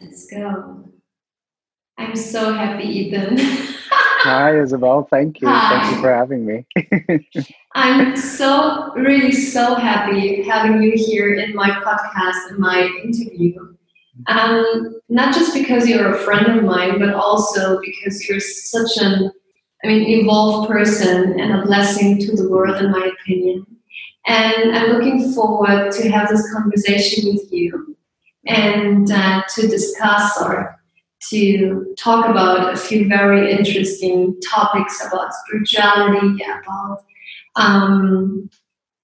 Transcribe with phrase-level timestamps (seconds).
[0.00, 0.84] Let's go.
[1.98, 3.36] I'm so happy, Ethan.
[4.20, 5.08] Hi, Isabel.
[5.10, 5.48] Thank you.
[5.48, 5.80] Hi.
[5.80, 6.66] Thank you for having me.
[7.74, 13.74] I'm so, really so happy having you here in my podcast and my interview.
[14.28, 19.32] Um, not just because you're a friend of mine, but also because you're such an,
[19.82, 23.66] I mean, evolved person and a blessing to the world, in my opinion.
[24.28, 27.87] And I'm looking forward to have this conversation with you
[28.46, 30.78] and uh, to discuss or
[31.30, 37.04] to talk about a few very interesting topics about spirituality, about
[37.56, 38.48] um,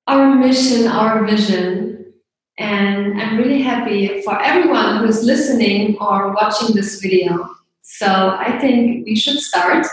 [0.06, 2.12] our mission, our vision.
[2.56, 7.48] And I'm really happy for everyone who's listening or watching this video.
[7.82, 9.86] So I think we should start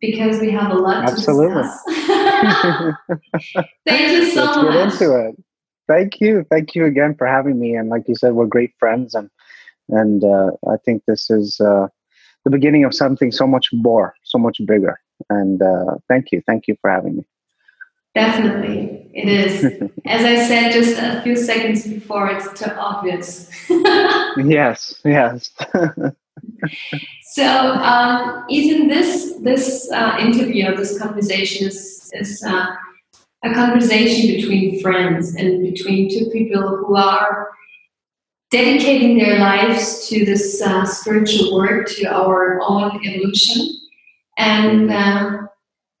[0.00, 1.62] because we have a lot Absolutely.
[1.62, 2.94] to discuss.
[3.86, 4.72] Thank you so Let's much.
[4.72, 5.44] get into it.
[5.88, 6.44] Thank you.
[6.50, 7.74] Thank you again for having me.
[7.74, 9.30] And like you said, we're great friends, and
[9.88, 11.88] and uh, I think this is uh,
[12.44, 15.00] the beginning of something so much more, so much bigger.
[15.30, 16.42] And uh, thank you.
[16.46, 17.26] Thank you for having me.
[18.14, 19.64] Definitely, it is.
[20.06, 23.50] As I said just a few seconds before, it's too obvious.
[24.36, 25.00] yes.
[25.04, 25.50] Yes.
[27.32, 32.66] so, um, Ethan, this this uh, interview, this conversation is is uh,
[33.44, 37.50] a conversation between friends and between two people who are
[38.50, 43.68] dedicating their lives to this uh, spiritual work, to our own evolution.
[44.38, 45.46] And uh,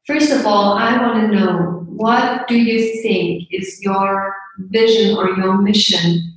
[0.06, 5.30] first of all, I want to know what do you think is your vision or
[5.30, 6.34] your mission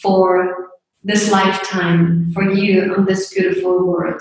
[0.00, 0.70] for
[1.02, 4.20] this lifetime for you on this beautiful world?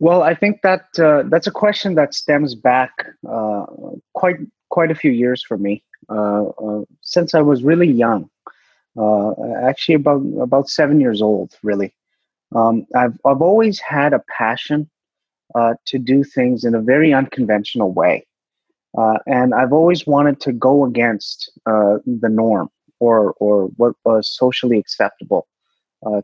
[0.00, 2.90] Well, I think that uh, that's a question that stems back
[3.28, 3.66] uh,
[4.14, 4.36] quite
[4.70, 8.28] quite a few years for me uh, uh since I was really young.
[8.98, 11.94] Uh, actually, about about seven years old, really.
[12.54, 14.90] Um, I've I've always had a passion
[15.54, 18.26] uh, to do things in a very unconventional way,
[19.26, 22.68] and I've always wanted to go against the norm
[22.98, 25.46] or or what was socially acceptable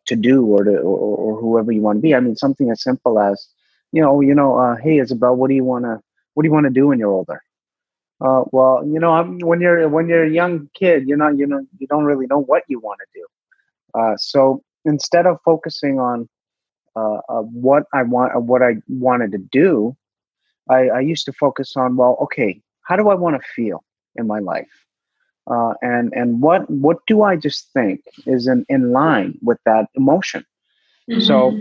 [0.06, 2.14] to do, or to or, or whoever you want to be.
[2.14, 3.48] I mean, something as simple as
[3.92, 6.00] you know, you know, uh, hey Isabel, what do you want to,
[6.34, 7.42] what do you want to do when you're older?
[8.20, 11.46] Uh, well, you know, I'm, when you're when you're a young kid, you're not, you
[11.46, 13.26] know, you don't really know what you want to do.
[13.98, 16.28] Uh, so instead of focusing on
[16.96, 19.96] uh, what I want, what I wanted to do,
[20.68, 23.82] I, I used to focus on, well, okay, how do I want to feel
[24.16, 24.68] in my life?
[25.50, 29.86] Uh, and and what what do I just think is in, in line with that
[29.94, 30.44] emotion?
[31.10, 31.20] Mm-hmm.
[31.20, 31.58] So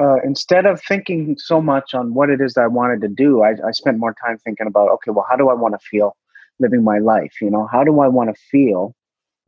[0.00, 3.42] uh, instead of thinking so much on what it is that I wanted to do,
[3.42, 6.16] I, I spent more time thinking about, okay, well, how do I want to feel
[6.60, 7.32] living my life?
[7.40, 8.94] You know, how do I want to feel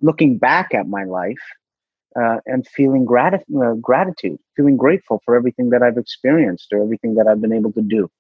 [0.01, 1.39] looking back at my life
[2.21, 7.15] uh, and feeling grat- uh, gratitude, feeling grateful for everything that I've experienced or everything
[7.15, 8.11] that I've been able to do.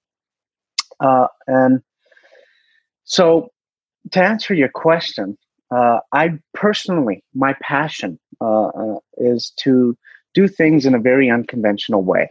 [1.01, 1.81] Uh, and
[3.05, 3.49] so,
[4.13, 5.37] to answer your question,
[5.75, 9.97] uh, I personally, my passion uh, uh, is to
[10.35, 12.31] do things in a very unconventional way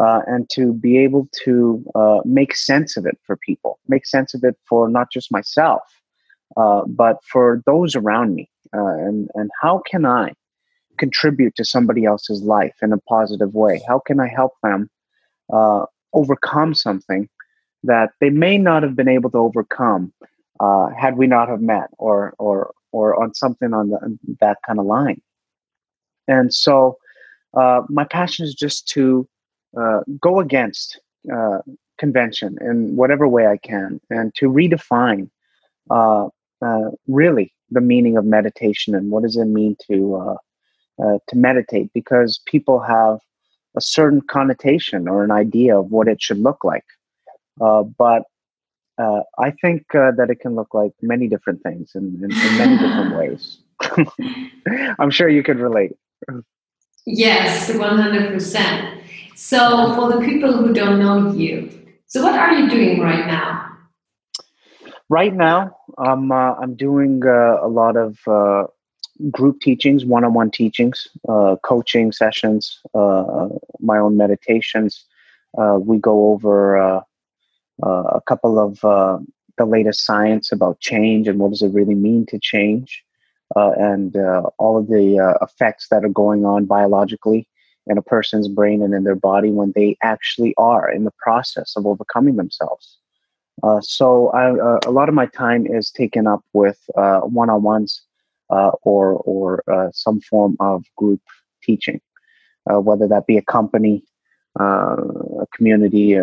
[0.00, 4.34] uh, and to be able to uh, make sense of it for people, make sense
[4.34, 5.82] of it for not just myself,
[6.56, 8.48] uh, but for those around me.
[8.76, 10.32] Uh, and, and how can I
[10.98, 13.80] contribute to somebody else's life in a positive way?
[13.88, 14.90] How can I help them
[15.52, 17.28] uh, overcome something
[17.84, 20.12] that they may not have been able to overcome
[20.60, 24.58] uh, had we not have met or, or, or on something on, the, on that
[24.66, 25.20] kind of line?
[26.26, 26.98] And so,
[27.54, 29.28] uh, my passion is just to
[29.78, 31.00] uh, go against
[31.32, 31.58] uh,
[31.98, 35.30] convention in whatever way I can and to redefine
[35.90, 36.28] uh,
[36.62, 40.36] uh, really the meaning of meditation and what does it mean to
[41.28, 43.20] to meditate because people have
[43.76, 46.84] a certain connotation or an idea of what it should look like.
[47.58, 48.24] but
[48.98, 52.58] uh, I think uh, that it can look like many different things in, in, in
[52.58, 53.58] many different ways.
[54.98, 55.92] I'm sure you could relate.
[57.10, 59.00] Yes, 100%.
[59.34, 61.70] So, for the people who don't know you,
[62.06, 63.78] so what are you doing right now?
[65.08, 68.64] Right now, I'm, uh, I'm doing uh, a lot of uh,
[69.30, 73.48] group teachings, one on one teachings, uh, coaching sessions, uh,
[73.80, 75.06] my own meditations.
[75.56, 78.80] Uh, we go over a couple of
[79.56, 83.02] the latest science about change and what does it really mean to change
[83.56, 87.48] uh, and uh, all of the uh, effects that are going on biologically
[87.86, 91.74] in a person's brain and in their body when they actually are in the process
[91.76, 92.98] of overcoming themselves.
[93.62, 98.02] Uh, so I, uh, a lot of my time is taken up with one-on-ones
[98.48, 99.62] or or
[99.92, 101.20] some form of group
[101.62, 102.00] teaching.
[102.66, 104.04] whether that be a company,
[104.60, 106.18] a community,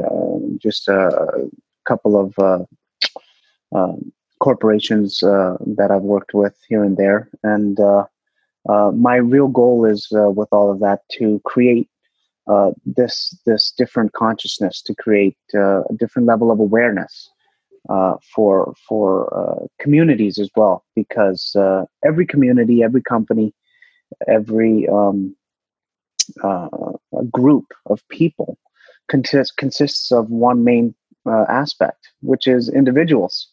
[0.60, 1.50] just a
[1.86, 2.68] couple of
[3.75, 7.30] um, corporations uh, that I've worked with here and there.
[7.44, 7.78] And
[8.68, 11.90] my real goal is with all of that to create
[12.48, 17.32] uh, this this different consciousness to create uh, a different level of awareness
[17.90, 23.54] uh, for for uh, communities as well because uh, every community every company
[24.28, 25.36] every um,
[26.44, 26.68] uh,
[27.32, 28.58] group of people
[29.10, 30.94] consists consists of one main
[31.50, 33.48] aspect which is individuals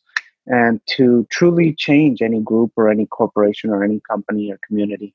[0.47, 5.15] and to truly change any group or any corporation or any company or community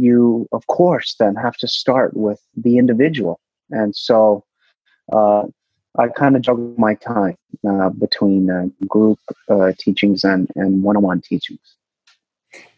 [0.00, 3.38] you of course then have to start with the individual.
[3.70, 4.44] And so
[5.12, 5.42] uh,
[5.98, 7.36] i kind of juggle my time
[7.68, 9.18] uh, between uh, group
[9.48, 11.66] uh, teachings and, and one-on-one teachings.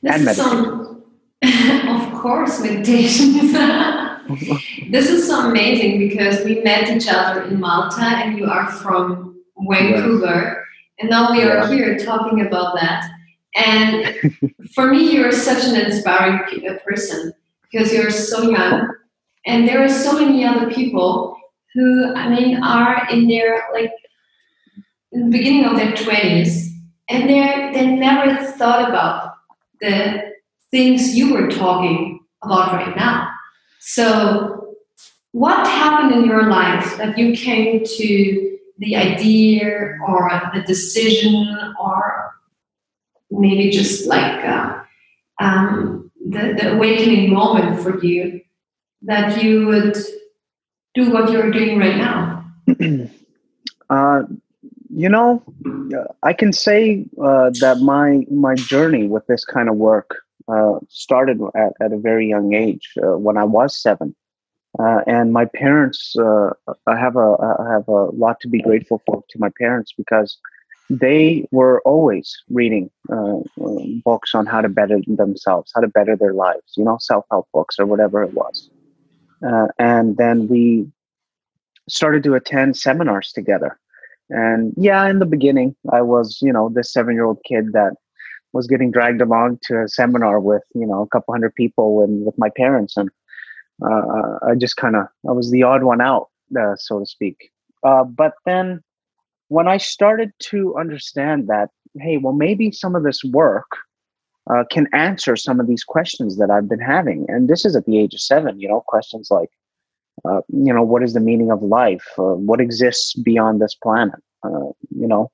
[0.02, 0.99] This and meditation.
[1.88, 3.52] Of course meditation
[4.93, 9.43] this is so amazing because we met each other in malta and you are from
[9.69, 10.62] vancouver
[11.02, 13.10] and now we are here talking about that.
[13.56, 14.34] And
[14.75, 17.32] for me, you're such an inspiring uh, person
[17.62, 18.88] because you're so young,
[19.44, 21.37] and there are so many other people
[21.75, 23.90] who, I mean, are in their like
[25.10, 26.72] in the beginning of their twenties,
[27.08, 29.34] and they they never thought about
[29.81, 30.32] the
[30.70, 33.28] things you were talking about right now.
[33.81, 34.76] So,
[35.32, 38.52] what happened in your life that you came to
[38.82, 41.34] the idea or the decision
[41.81, 42.34] or
[43.31, 44.82] maybe just like uh,
[45.40, 48.40] um, the, the awakening moment for you
[49.02, 49.96] that you would
[50.94, 52.44] do what you're doing right now?
[53.90, 54.23] uh,
[54.94, 55.43] you know,
[56.23, 60.19] I can say uh, that my my journey with this kind of work
[60.49, 64.14] uh, started at, at a very young age uh, when I was seven.
[64.79, 66.51] Uh, and my parents, uh,
[66.87, 70.39] I have a I have a lot to be grateful for to my parents because
[70.89, 73.39] they were always reading uh,
[74.05, 77.49] books on how to better themselves, how to better their lives, you know, self help
[77.53, 78.71] books or whatever it was.
[79.47, 80.87] Uh, and then we
[81.89, 83.79] started to attend seminars together.
[84.31, 87.93] And yeah, in the beginning, I was, you know, this seven year old kid that
[88.53, 92.25] was getting dragged along to a seminar with, you know, a couple hundred people and
[92.25, 92.97] with my parents.
[92.97, 93.11] And
[93.84, 97.50] uh, I just kind of, I was the odd one out, uh, so to speak.
[97.82, 98.82] Uh, but then
[99.49, 101.70] when I started to understand that,
[102.00, 103.70] hey, well, maybe some of this work
[104.50, 107.26] uh, can answer some of these questions that I've been having.
[107.29, 109.50] And this is at the age of seven, you know, questions like,
[110.25, 112.06] uh, you know, what is the meaning of life?
[112.19, 114.20] Uh, what exists beyond this planet?
[114.44, 115.31] You know,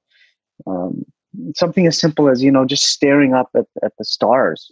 [0.66, 1.04] um,
[1.56, 4.70] something as simple as, you know, just staring up at, at the stars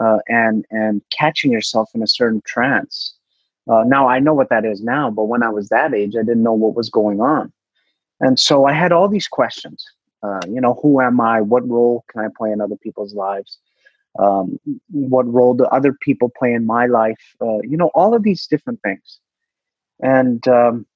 [0.00, 3.14] uh, and, and catching yourself in a certain trance.
[3.68, 6.22] Uh, now I know what that is now, but when I was that age, I
[6.22, 7.52] didn't know what was going on.
[8.20, 9.84] And so I had all these questions.
[10.22, 11.40] Uh, you know, who am I?
[11.40, 13.58] What role can I play in other people's lives?
[14.18, 14.58] Um,
[14.90, 17.20] what role do other people play in my life?
[17.40, 19.20] Uh, you know, all of these different things.
[20.00, 20.86] And um,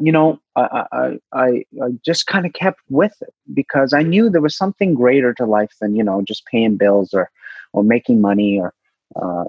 [0.00, 1.46] you know, I I, I,
[1.82, 5.44] I just kind of kept with it because I knew there was something greater to
[5.44, 7.30] life than you know just paying bills or
[7.72, 8.72] or making money or
[9.16, 9.44] uh,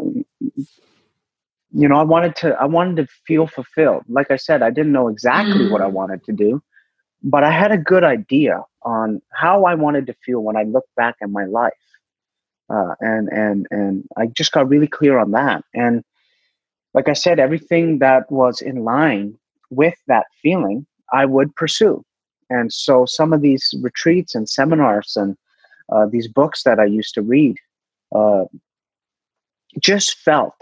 [1.73, 4.91] you know i wanted to i wanted to feel fulfilled like i said i didn't
[4.91, 5.71] know exactly mm.
[5.71, 5.93] what i mm.
[5.93, 6.61] wanted to do
[7.23, 10.93] but I had a good idea on how I wanted to feel when I looked
[10.95, 11.73] back at my life.
[12.69, 15.63] Uh, and and and I just got really clear on that.
[15.73, 16.03] And
[16.93, 19.37] like I said, everything that was in line
[19.69, 22.03] with that feeling, I would pursue.
[22.49, 25.37] And so some of these retreats and seminars and
[25.91, 27.57] uh, these books that I used to read
[28.13, 28.45] uh,
[29.79, 30.55] just felt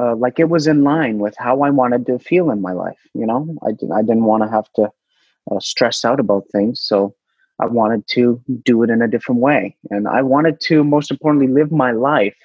[0.00, 2.98] uh, like it was in line with how I wanted to feel in my life.
[3.14, 4.90] You know, I, did, I didn't want to have to
[5.50, 6.80] uh, stressed out about things.
[6.80, 7.14] So
[7.60, 9.76] I wanted to do it in a different way.
[9.90, 12.36] And I wanted to, most importantly, live my life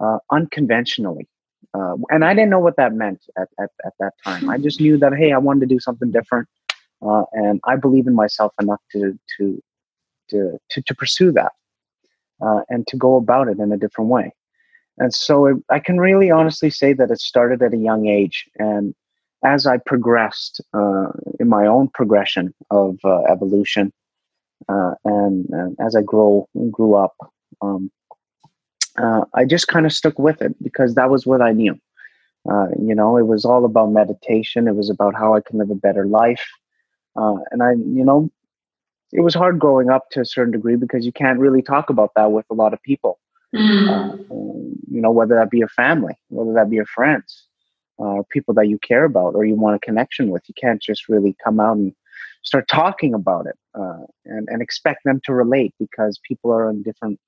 [0.00, 1.28] uh, unconventionally.
[1.74, 4.50] Uh, and I didn't know what that meant at, at, at, that time.
[4.50, 6.48] I just knew that, hey, I wanted to do something different.
[7.00, 9.62] Uh, and I believe in myself enough to, to,
[10.30, 11.52] to, to, to pursue that
[12.44, 14.32] uh, and to go about it in a different way.
[14.98, 18.48] And so it, I can really honestly say that it started at a young age.
[18.58, 18.94] And
[19.44, 21.08] as I progressed uh,
[21.40, 23.92] in my own progression of uh, evolution,
[24.68, 27.16] uh, and, and, as I grow grew up,
[27.62, 27.90] um,
[28.96, 31.76] uh, I just kind of stuck with it because that was what I knew.
[32.48, 34.68] Uh, you know, it was all about meditation.
[34.68, 36.46] It was about how I can live a better life,
[37.16, 38.30] and I, you know,
[39.12, 42.12] it was hard growing up to a certain degree because you can't really talk about
[42.16, 43.18] that with a lot of people.
[43.54, 44.24] Mm.
[44.90, 47.46] you know, whether that be your family, whether that be your friends.
[48.02, 50.42] uh, people that you care about or you want a connection with.
[50.46, 51.94] You can't just really come out and
[52.42, 56.82] start talking about it uh, and, and expect them to relate because people are in
[56.82, 57.20] different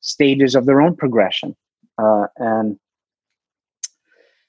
[0.00, 1.54] stages of their own progression.
[1.98, 2.78] Uh, and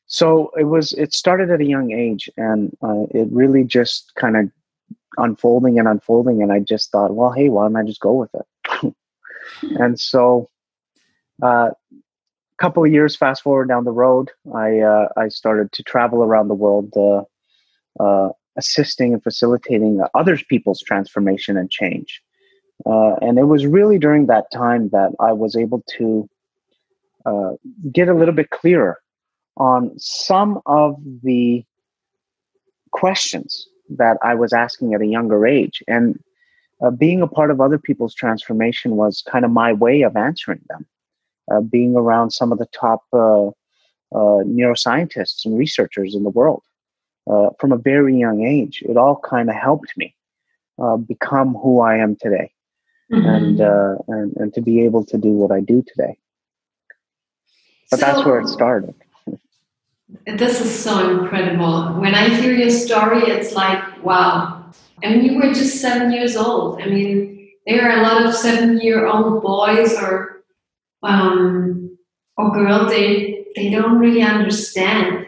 [0.06, 4.38] so it was, it started at a young age and uh, it really just kind
[4.38, 4.50] of
[5.18, 6.42] unfolding and unfolding.
[6.42, 8.96] And I just thought, well, hey, why don't I just go with it?
[9.80, 10.50] and so
[11.42, 11.70] a uh,
[12.58, 16.48] couple of years fast forward down the road, I, uh, I started to travel around
[16.48, 17.24] the world uh,
[18.04, 22.22] uh, assisting and facilitating other people's transformation and change.
[22.86, 26.30] Uh, and it was really during that time that I was able to
[27.26, 27.52] uh,
[27.92, 29.00] get a little bit clearer
[29.58, 31.64] on some of the
[32.92, 35.84] questions that I was asking at a younger age.
[35.88, 36.20] And
[36.84, 40.62] uh, being a part of other people's transformation was kind of my way of answering
[40.70, 40.86] them.
[41.52, 46.64] Uh, being around some of the top uh, uh, neuroscientists and researchers in the world
[47.30, 48.82] uh, from a very young age.
[48.88, 50.16] It all kind of helped me
[50.82, 52.52] uh, become who I am today,
[53.12, 53.28] mm-hmm.
[53.28, 56.18] and, uh, and and to be able to do what I do today.
[57.92, 58.96] But so, that's where it started.
[60.26, 61.94] This is so incredible.
[62.00, 64.66] When I hear your story, it's like wow.
[65.04, 66.82] I mean, you were just seven years old.
[66.82, 70.44] I mean, there are a lot of seven-year-old boys or
[71.04, 71.98] um,
[72.38, 72.90] or girls.
[72.90, 75.28] They they don't really understand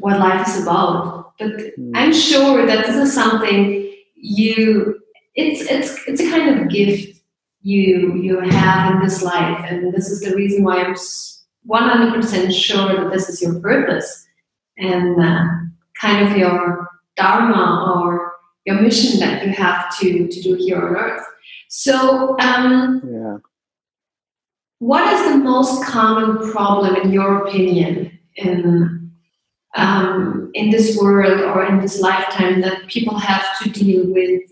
[0.00, 1.32] what life is about.
[1.38, 1.92] But mm.
[1.94, 5.00] I'm sure that this is something you
[5.34, 7.20] it's it's it's a kind of gift
[7.62, 10.96] you you have in this life, and this is the reason why I'm
[11.66, 14.26] 100% sure that this is your purpose
[14.78, 15.44] and uh,
[16.00, 18.32] kind of your dharma or
[18.64, 21.24] your mission that you have to to do here on earth.
[21.68, 23.38] So, um, yeah.
[24.78, 29.10] what is the most common problem, in your opinion, in
[29.74, 34.42] um, in this world or in this lifetime that people have to deal with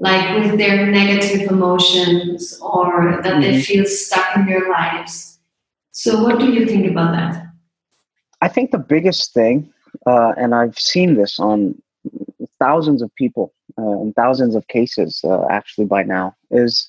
[0.00, 3.40] like with their negative emotions or that mm-hmm.
[3.40, 5.37] they feel stuck in their lives
[5.98, 7.44] so what do you think about that?
[8.40, 9.72] I think the biggest thing
[10.06, 11.80] uh, and i've seen this on
[12.58, 16.88] thousands of people uh, and thousands of cases uh, actually by now is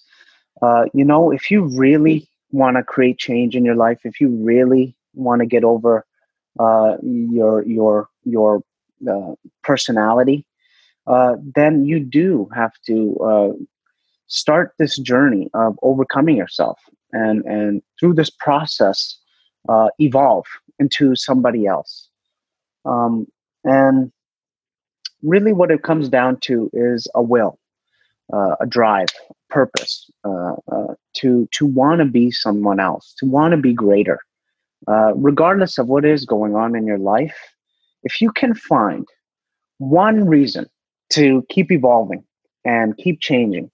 [0.61, 4.29] uh, you know if you really want to create change in your life if you
[4.29, 6.05] really want to get over
[6.59, 8.61] uh, your your your
[9.09, 10.45] uh, personality,
[11.55, 13.57] then you do have to
[14.27, 16.79] start this journey of overcoming yourself,
[17.11, 19.17] and and through this process,
[19.67, 20.45] uh, evolve
[20.79, 22.09] into somebody else.
[22.85, 23.27] Um,
[23.63, 24.11] and
[25.23, 27.59] really, what it comes down to is a will,
[28.33, 29.09] uh, a drive,
[29.49, 30.09] purpose
[31.15, 34.19] to to want to be someone else, to want to be greater
[34.87, 37.35] uh, regardless of what is going on in your life,
[38.03, 39.05] if you can find
[39.77, 40.65] one reason
[41.11, 42.23] to keep evolving
[42.65, 43.69] and keep changing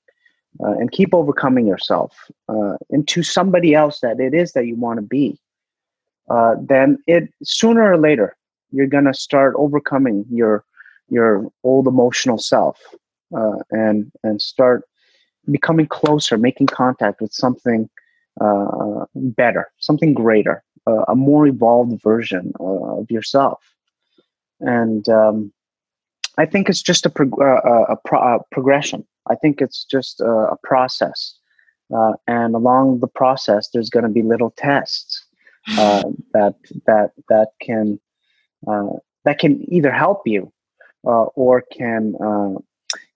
[0.63, 2.15] uh, and keep overcoming yourself
[2.49, 5.39] uh, into somebody else that it is that you want to be,
[6.29, 8.35] uh, then it sooner or later
[8.71, 10.63] you're gonna start overcoming your
[11.09, 12.79] your old emotional self
[13.35, 14.83] uh, and and start
[15.51, 17.89] becoming closer, making contact with something
[18.41, 23.63] uh, better, something greater, uh, a more evolved version of yourself.
[24.59, 25.53] And um,
[26.37, 29.05] I think it's just a, prog- uh, a, pro- a, progression.
[29.29, 31.35] I think it's just a, a process.
[31.95, 35.25] Uh, and along the process, there's going to be little tests
[35.77, 37.99] uh, that that that can
[39.23, 40.51] that can either help you
[41.03, 42.13] or can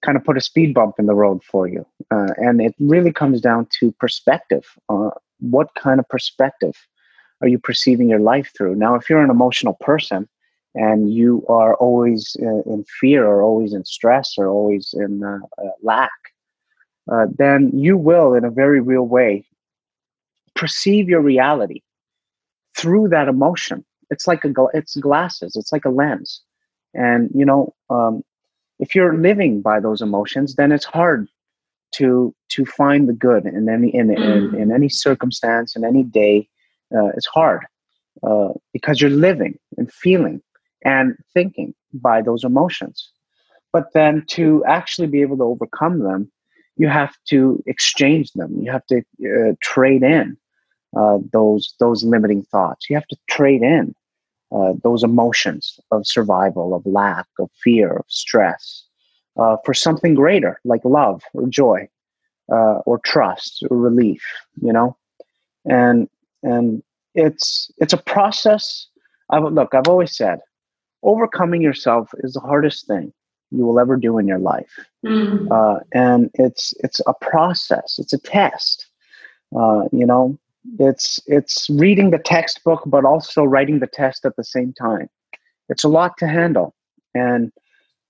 [0.04, 1.86] kind of put a speed bump in the road for you.
[2.12, 4.66] Uh, and it really comes down to perspective.
[4.88, 5.10] Uh,
[5.40, 6.76] what kind of perspective
[7.42, 8.76] are you perceiving your life through?
[8.76, 10.28] Now, if you're an emotional person
[10.80, 15.40] and you are always uh, in fear or always in stress or always in uh,
[15.62, 16.20] uh, lack,
[17.12, 19.46] uh, then you will, in a very real way,
[20.56, 21.82] perceive your reality
[22.78, 23.84] through that emotion.
[24.10, 25.58] It's like a it's glasses.
[25.58, 26.42] It's like a lens,
[26.94, 28.24] and you know, um,
[28.80, 31.28] if you're living by those emotions, then it's hard
[31.96, 34.54] to to find the good in any in, mm.
[34.54, 36.48] in, in any circumstance in any day
[36.96, 37.66] uh, it's hard
[38.24, 40.42] uh, because you're living and feeling
[40.84, 43.12] and thinking by those emotions.
[43.72, 46.32] But then to actually be able to overcome them,
[46.78, 48.58] you have to exchange them.
[48.60, 50.38] You have to uh, trade in
[50.98, 52.90] uh, those those limiting thoughts.
[52.90, 53.94] You have to trade in
[54.52, 58.86] uh, those emotions of survival, of lack, of fear, of stress,
[59.38, 61.88] uh, for something greater like love or joy,
[62.48, 64.24] or trust or relief.
[64.62, 64.98] You know,
[65.66, 66.10] and
[66.42, 66.82] and
[67.14, 68.88] it's it's a process.
[69.30, 69.76] I look.
[69.76, 70.40] I've always said
[71.04, 73.12] overcoming yourself is the hardest thing
[73.52, 74.72] you will ever do in your life,
[75.06, 75.48] Mm.
[75.52, 77.98] uh, and it's it's a process.
[78.00, 78.88] It's a test.
[79.56, 80.38] Uh, you know,
[80.80, 85.10] it's it's reading the textbook, but also writing the test at the same time.
[85.70, 86.76] It's a lot to handle,
[87.14, 87.52] and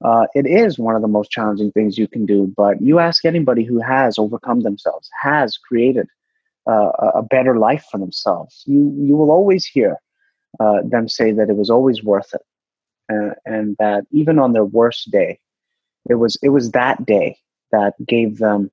[0.04, 2.54] uh, it is one of the most challenging things you can do.
[2.56, 6.08] But you ask anybody who has overcome themselves, has created
[6.70, 9.98] uh, a a better life for themselves, you you will always hear
[10.60, 12.42] uh, them say that it was always worth it,
[13.10, 15.40] uh, and that even on their worst day,
[16.10, 17.38] it was it was that day
[17.72, 18.72] that gave them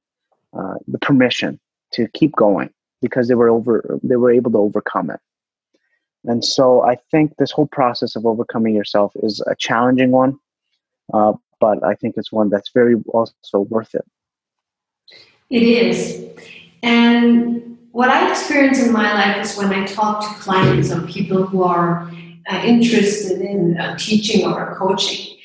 [0.56, 1.58] uh, the permission
[1.92, 2.70] to keep going
[3.02, 5.20] because they were over they were able to overcome it.
[6.24, 10.38] And so I think this whole process of overcoming yourself is a challenging one,
[11.14, 14.04] uh, but I think it's one that's very also worth it.
[15.50, 16.28] It is.
[16.82, 21.46] And what I experience in my life is when I talk to clients or people
[21.46, 22.10] who are
[22.64, 25.36] interested in uh, teaching or coaching.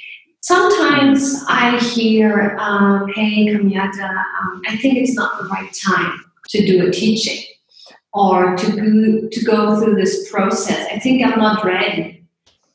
[0.42, 6.66] Sometimes I hear, um, hey, Kamiata, um, I think it's not the right time to
[6.66, 7.44] do a teaching
[8.14, 10.88] or to go, to go through this process.
[10.92, 12.21] I think I'm not ready.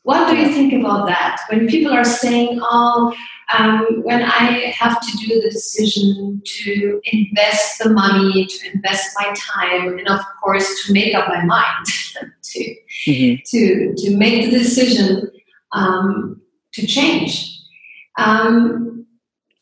[0.07, 1.41] What do you think about that?
[1.51, 3.13] When people are saying, oh,
[3.53, 9.35] um, when I have to do the decision to invest the money, to invest my
[9.37, 11.87] time, and of course to make up my mind
[12.51, 12.77] to,
[13.09, 13.43] Mhm.
[13.51, 15.29] to, to make the decision
[15.73, 16.41] um,
[16.75, 17.59] to change.
[18.17, 19.07] Um,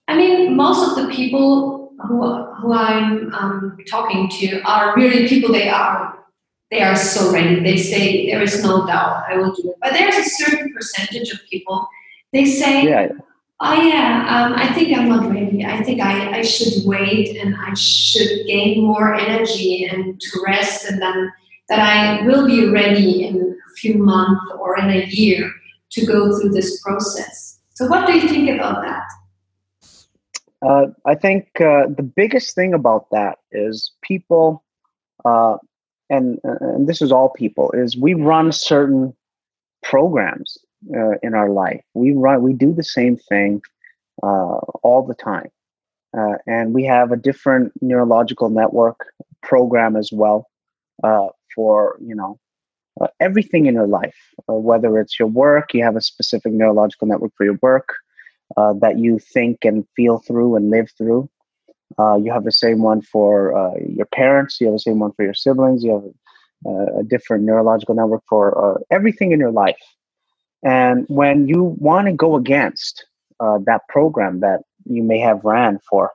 [0.08, 5.52] I mean, most of the people who, who I'm um, talking to are really people
[5.54, 6.13] they are
[6.74, 7.60] they are so ready.
[7.60, 9.76] They say there is no doubt I will do it.
[9.80, 11.88] But there's a certain percentage of people
[12.32, 13.08] they say, Yeah,
[13.60, 15.64] Oh yeah, um, I think I'm not ready.
[15.64, 20.90] I think I, I should wait and I should gain more energy and to rest
[20.90, 21.32] and then
[21.68, 25.50] that I will be ready in a few months or in a year
[25.92, 27.60] to go through this process.
[27.74, 29.06] So what do you think about that?
[30.60, 34.64] Uh, I think uh, the biggest thing about that is people,
[35.24, 35.58] uh,
[36.10, 39.14] and and this is all people, is we run certain
[39.82, 40.58] programs
[40.94, 41.82] uh, in our life.
[41.94, 43.62] We run, we do the same thing
[44.22, 45.50] uh, all the time,
[46.16, 49.00] uh, and we have a different neurological network
[49.42, 50.48] program as well
[51.02, 52.38] uh, for you know
[53.00, 54.16] uh, everything in your life.
[54.48, 57.94] Uh, whether it's your work, you have a specific neurological network for your work
[58.56, 61.28] uh, that you think and feel through and live through.
[61.98, 64.60] Uh, you have the same one for uh, your parents.
[64.60, 65.82] You have the same one for your siblings.
[65.84, 66.04] You have
[66.66, 68.44] uh, a different neurological network for
[68.76, 69.76] uh, everything in your life.
[70.64, 73.04] And when you want to go against
[73.40, 76.10] uh, that program that you may have ran for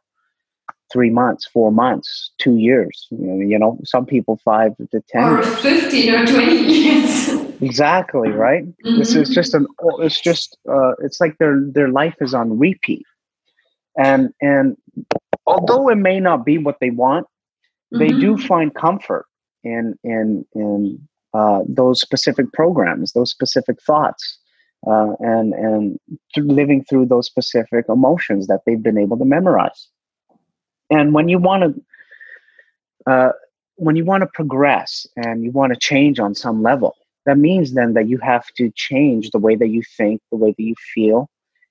[0.91, 5.23] three months, four months, two years, you know, you know some people five to ten.
[5.23, 5.59] Or years.
[5.61, 7.29] 15 or 20 years.
[7.61, 8.63] Exactly right.
[8.83, 9.33] This is Mhm.
[9.33, 9.67] just an.
[9.99, 10.57] It's just.
[10.67, 13.05] Uh, it's like their their life is on repeat,
[13.97, 14.77] and and
[15.51, 17.25] although it may not be what they want,
[17.91, 18.47] they do Mhm.
[18.51, 19.25] find comfort
[19.63, 20.73] in in in
[21.39, 24.23] uh, those specific programs, those specific thoughts,
[24.87, 25.99] uh, and and
[26.33, 29.81] through living through those specific emotions that they've been able to memorize.
[30.89, 31.69] And when you want to.
[33.11, 33.31] Uh,
[33.85, 36.93] when you want to progress and you want to change on some level,
[37.25, 40.51] that means then that you have to change the way that you think, the way
[40.57, 41.29] that you feel,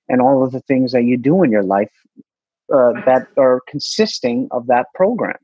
[0.09, 1.91] and all of the things that you do in your life
[2.73, 5.37] uh, that are consisting of that program.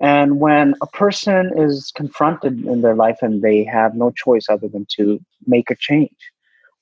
[0.00, 4.66] And when a person is confronted in their life and they have no choice other
[4.66, 6.16] than to make a change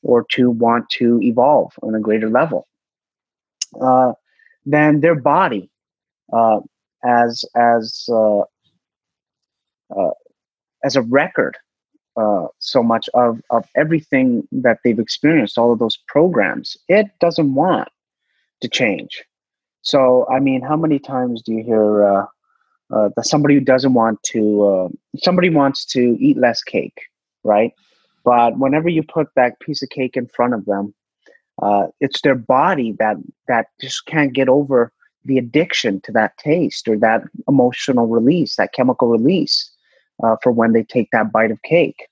[0.02, 2.66] or to want to evolve on a greater level,
[3.80, 4.12] uh,
[4.64, 5.70] then their body,
[6.32, 6.60] uh,
[7.04, 8.40] as as uh,
[9.94, 10.10] uh,
[10.82, 11.56] as a record
[12.16, 17.54] uh, so much of of everything that they've experienced, all of those programs, it doesn't
[17.54, 17.88] want
[18.60, 19.22] to change.
[19.82, 22.26] So, I mean, how many times do you hear uh,
[22.94, 24.88] uh, that somebody who doesn't want to, uh,
[25.18, 26.98] somebody wants to eat less cake,
[27.44, 27.72] right?
[28.24, 30.94] But whenever you put that piece of cake in front of them,
[31.62, 33.16] uh, it's their body that
[33.48, 34.92] that just can't get over
[35.24, 39.70] the addiction to that taste or that emotional release, that chemical release
[40.22, 42.06] uh, for when they take that bite of cake.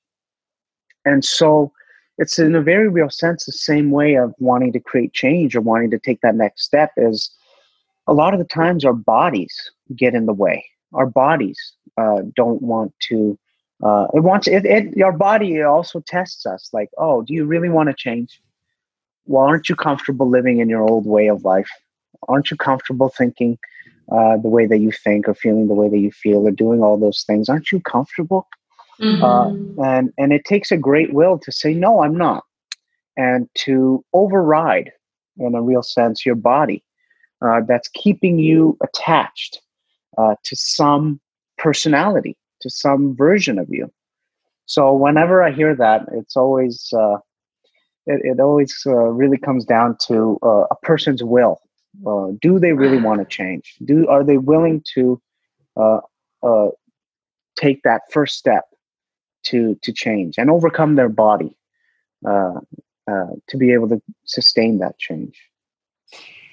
[1.04, 1.72] And so
[2.18, 5.60] it's in a very real sense the same way of wanting to create change or
[5.60, 7.30] wanting to take that next step is
[8.08, 9.54] a lot of the times our bodies
[9.94, 10.64] get in the way.
[10.94, 11.58] Our bodies
[11.96, 13.38] uh, don't want to.
[13.82, 15.00] Uh, it wants it, it.
[15.02, 16.70] Our body also tests us.
[16.72, 18.40] Like, oh, do you really want to change?
[19.26, 21.68] Well, aren't you comfortable living in your old way of life?
[22.28, 23.58] Aren't you comfortable thinking
[24.10, 26.82] uh, the way that you think, or feeling the way that you feel, or doing
[26.82, 27.48] all those things?
[27.48, 28.48] Aren't you comfortable?
[29.00, 29.84] Mhm.
[29.84, 32.42] and and it takes a great will to say no i'm not
[33.16, 34.90] and to override,
[35.38, 36.82] in a real sense, your body
[37.40, 39.60] uh, that's keeping you attached
[40.16, 41.20] uh, to some
[41.56, 43.90] personality, to some version of you.
[44.66, 47.16] So whenever I hear that, it's always uh,
[48.06, 51.60] it, it always uh, really comes down to uh, a person's will.
[52.06, 53.76] Uh, do they really want to change?
[53.84, 55.20] Do are they willing to
[57.56, 58.64] take that first step
[59.44, 61.56] to to change and overcome their body
[62.24, 65.40] to be able to sustain that change?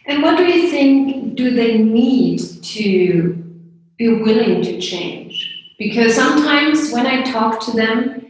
[0.07, 3.43] And what do you think do they need to
[3.97, 5.75] be willing to change?
[5.77, 8.25] Because sometimes when I talk to them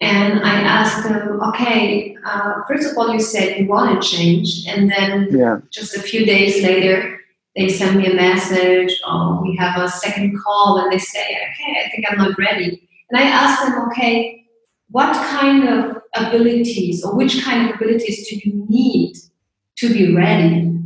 [0.00, 4.64] and I ask them, okay, uh, first of all, you said you want to change,
[4.68, 5.58] and then yeah.
[5.70, 7.18] just a few days later,
[7.56, 11.84] they send me a message, or we have a second call, and they say, okay,
[11.84, 12.88] I think I'm not ready.
[13.10, 14.46] And I ask them, okay,
[14.90, 19.16] what kind of abilities or which kind of abilities do you need
[19.78, 20.77] to be ready?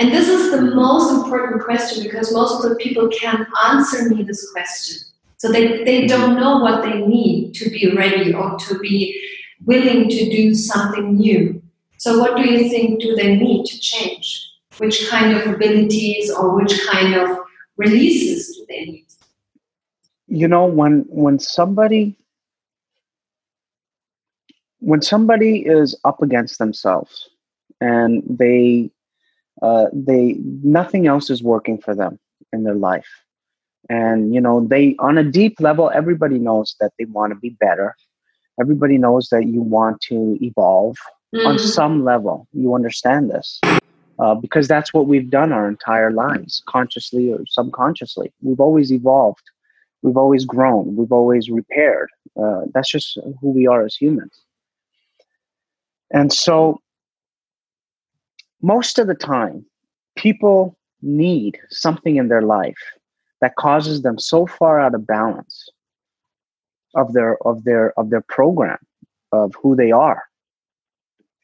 [0.00, 4.22] And this is the most important question because most of the people can't answer me
[4.22, 4.96] this question.
[5.36, 6.06] So they, they mm-hmm.
[6.06, 9.22] don't know what they need to be ready or to be
[9.66, 11.62] willing to do something new.
[11.98, 14.42] So what do you think do they need to change?
[14.78, 17.36] Which kind of abilities or which kind of
[17.76, 19.06] releases do they need?
[20.28, 22.16] You know, when when somebody
[24.78, 27.28] when somebody is up against themselves
[27.82, 28.90] and they
[29.62, 32.18] uh, they nothing else is working for them
[32.52, 33.08] in their life.
[33.88, 37.50] And you know they on a deep level everybody knows that they want to be
[37.50, 37.96] better.
[38.60, 40.96] Everybody knows that you want to evolve
[41.34, 41.46] mm-hmm.
[41.46, 42.46] on some level.
[42.52, 43.60] You understand this
[44.20, 48.32] uh, because that's what we've done our entire lives consciously or subconsciously.
[48.42, 49.42] We've always evolved.
[50.02, 50.96] We've always grown.
[50.96, 52.10] We've always repaired.
[52.40, 54.42] Uh, that's just who we are as humans.
[56.12, 56.80] And so
[58.62, 59.64] most of the time,
[60.16, 62.78] people need something in their life
[63.40, 65.68] that causes them so far out of balance
[66.94, 68.78] of their of their of their program
[69.32, 70.24] of who they are.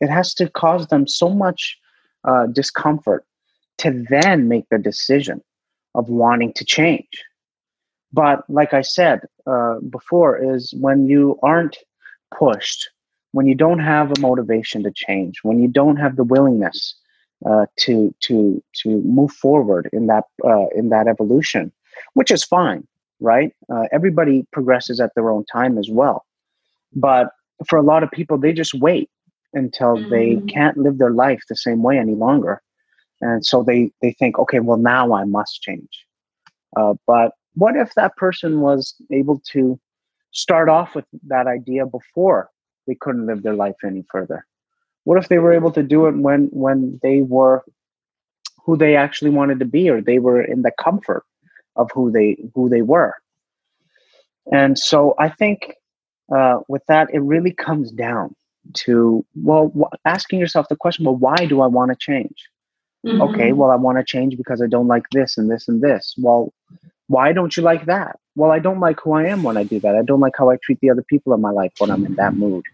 [0.01, 1.79] It has to cause them so much
[2.25, 3.25] uh, discomfort
[3.79, 5.41] to then make the decision
[5.95, 7.25] of wanting to change.
[8.13, 11.77] But like i said uh, before is when you aren't
[12.37, 12.89] pushed
[13.33, 16.95] when you don't have a motivation to change when you don't have the willingness
[17.45, 21.73] uh, to to to move forward in that uh, in that evolution,
[22.15, 22.87] which is fine,
[23.21, 23.53] right?
[23.73, 26.25] Uh, everybody progresses at their own time as well,
[26.95, 27.31] but
[27.69, 29.11] for a lot of people, they just wait
[29.53, 30.11] until mm-hmm.
[30.11, 32.63] they can't live their life the same way any longer,
[33.21, 36.07] and so they they think, okay, well now I must change.
[36.77, 39.79] Uh, but what if that person was able to
[40.33, 42.51] start off with that idea before
[42.87, 44.47] they couldn't live their life any further?
[45.07, 47.65] What if they were able to do it when when they were
[48.65, 51.25] who they actually wanted to be or they were in the comfort
[51.77, 53.15] of who they who they were?
[54.53, 55.75] And so i think
[56.37, 58.35] uh, with that it really comes down
[58.75, 59.73] to well
[60.05, 62.39] asking yourself the question well why do i want to change?
[63.07, 63.23] Mm-hmm.
[63.23, 66.15] okay well i want to change because i don't like this and this and this.
[66.19, 66.53] Well
[67.07, 68.19] why don't you like that?
[68.35, 69.95] Well i don't like who i am when i do that.
[69.95, 72.17] I don't like how i treat the other people in my life when i'm in
[72.17, 72.65] that mood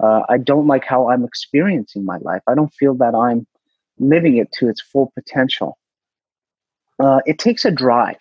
[0.00, 2.42] uh, I don't like how I'm experiencing my life.
[2.46, 3.46] I don't feel that I'm
[3.98, 5.78] living it to its full potential.
[6.98, 8.18] Uh, it takes a drive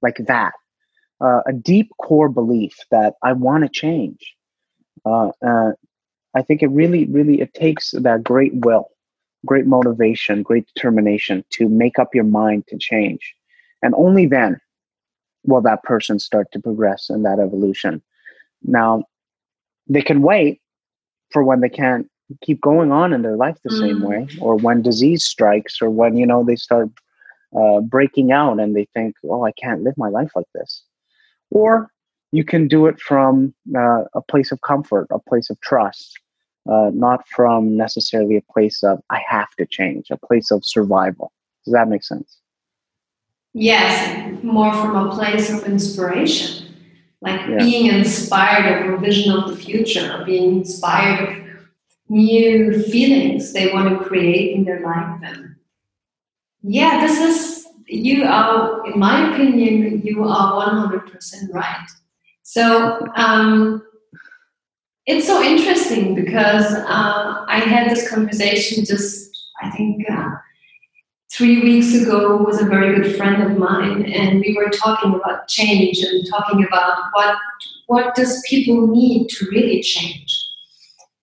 [0.00, 0.52] like that,
[1.20, 4.34] uh, a deep core belief that I want to change.
[5.04, 5.72] Uh, uh,
[6.34, 8.88] I think it really, really, it takes that great will,
[9.44, 13.34] great motivation, great determination to make up your mind to change,
[13.82, 14.60] and only then
[15.44, 18.00] will that person start to progress in that evolution.
[18.62, 19.04] Now,
[19.88, 20.61] they can wait
[21.32, 22.08] for when they can't
[22.40, 23.80] keep going on in their life the mm.
[23.80, 26.88] same way or when disease strikes or when you know they start
[27.56, 30.84] uh, breaking out and they think oh i can't live my life like this.
[31.50, 31.90] Or
[32.30, 36.18] you can do it from uh, a place of comfort a place of trust
[36.70, 41.32] uh, not from necessarily a place of i have to change a place of survival.
[41.64, 42.38] Does that make sense?
[43.52, 46.61] Yes more from a place of inspiration
[47.22, 47.56] like yeah.
[47.58, 51.42] being inspired of a vision of the future, or being inspired of
[52.08, 55.20] new feelings they want to create in their life.
[55.24, 55.54] And
[56.62, 61.88] yeah, this is, you are, in my opinion, you are 100% right.
[62.42, 63.82] So, um,
[65.06, 69.30] it's so interesting because uh, I had this conversation just,
[69.60, 70.30] I think, uh,
[71.32, 75.48] three weeks ago was a very good friend of mine, and we were talking about
[75.48, 77.36] change and talking about what
[77.86, 80.38] what does people need to really change.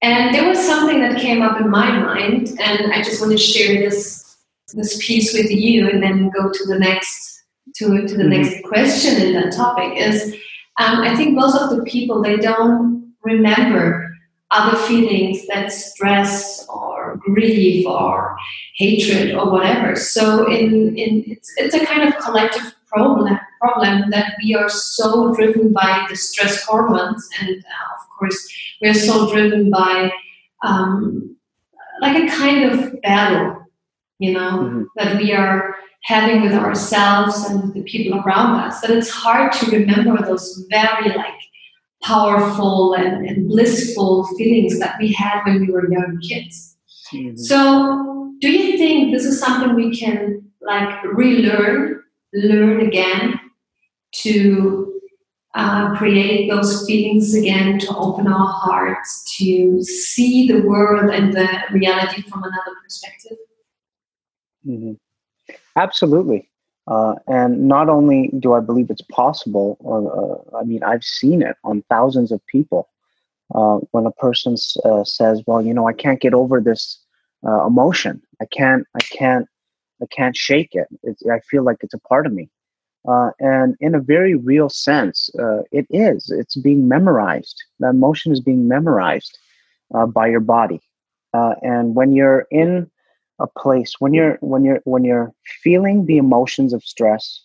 [0.02, 3.38] And there was something that came up in my mind, and I just want to
[3.38, 4.38] share this
[4.74, 7.43] this piece with you, and then go to the next
[7.76, 8.41] to to the mm-hmm.
[8.41, 9.98] next question in that topic.
[9.98, 10.34] Is
[10.80, 14.10] um, I think most of the people they don't remember
[14.52, 18.38] other feelings that stress or grief or
[18.76, 19.95] hatred or whatever.
[19.95, 25.34] So in, in it's, it's a kind of collective problem problem that we are so
[25.36, 28.50] driven by the stress hormones and uh, of course
[28.82, 30.10] we are so driven by
[30.63, 31.36] um,
[32.02, 33.63] like a kind of battle
[34.17, 34.84] you know mm-hmm.
[34.95, 39.69] that we are having with ourselves and the people around us that it's hard to
[39.69, 41.39] remember those very like
[42.02, 46.68] powerful and, and blissful feelings that we had when we were young kids.
[47.13, 47.38] Mm-hmm.
[47.38, 53.39] So, do you think this is something we can like relearn, learn again
[54.12, 55.00] to
[55.56, 61.48] uh, create those feelings again, to open our hearts, to see the world and the
[61.72, 63.38] reality from another perspective?
[64.65, 64.93] Mm-hmm.
[65.76, 66.50] Absolutely.
[66.88, 71.56] Uh, and not only do I believe it's possible, uh, I mean, I've seen it
[71.63, 72.89] on thousands of people.
[73.53, 76.99] Uh, when a person uh, says, "Well, you know, I can't get over this
[77.47, 78.21] uh, emotion.
[78.41, 79.47] I can't, I can't,
[80.01, 80.88] I can't shake it.
[81.03, 82.49] It's, I feel like it's a part of me."
[83.07, 85.29] Uh, and in a very real sense,
[85.71, 86.29] it is.
[86.29, 87.63] It's being memorized.
[87.79, 89.38] That emotion is being memorized
[90.13, 90.81] by your body.
[91.33, 92.89] and when you're in
[93.39, 95.31] a place when you're when you're when you're
[95.63, 97.41] feeling the emotions of stress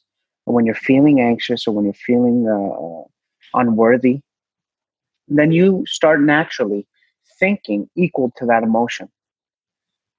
[0.47, 4.21] or when you're feeling anxious or when you're feeling uh, unworthy
[5.29, 6.87] then you start naturally
[7.39, 9.09] thinking equal to that emotion.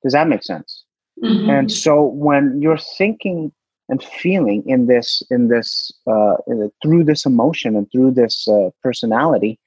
[0.04, 0.84] Does that make sense?
[1.24, 1.50] Mm-hmm.
[1.50, 3.50] and so when you're thinking
[3.88, 8.70] and feeling in this in this uh, in through this emotion and through this uh,
[8.84, 9.58] personality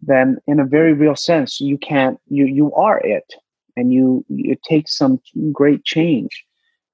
[0.00, 3.34] then in a very real sense you can't you you are it.
[3.76, 5.20] And you it takes some
[5.52, 6.44] great change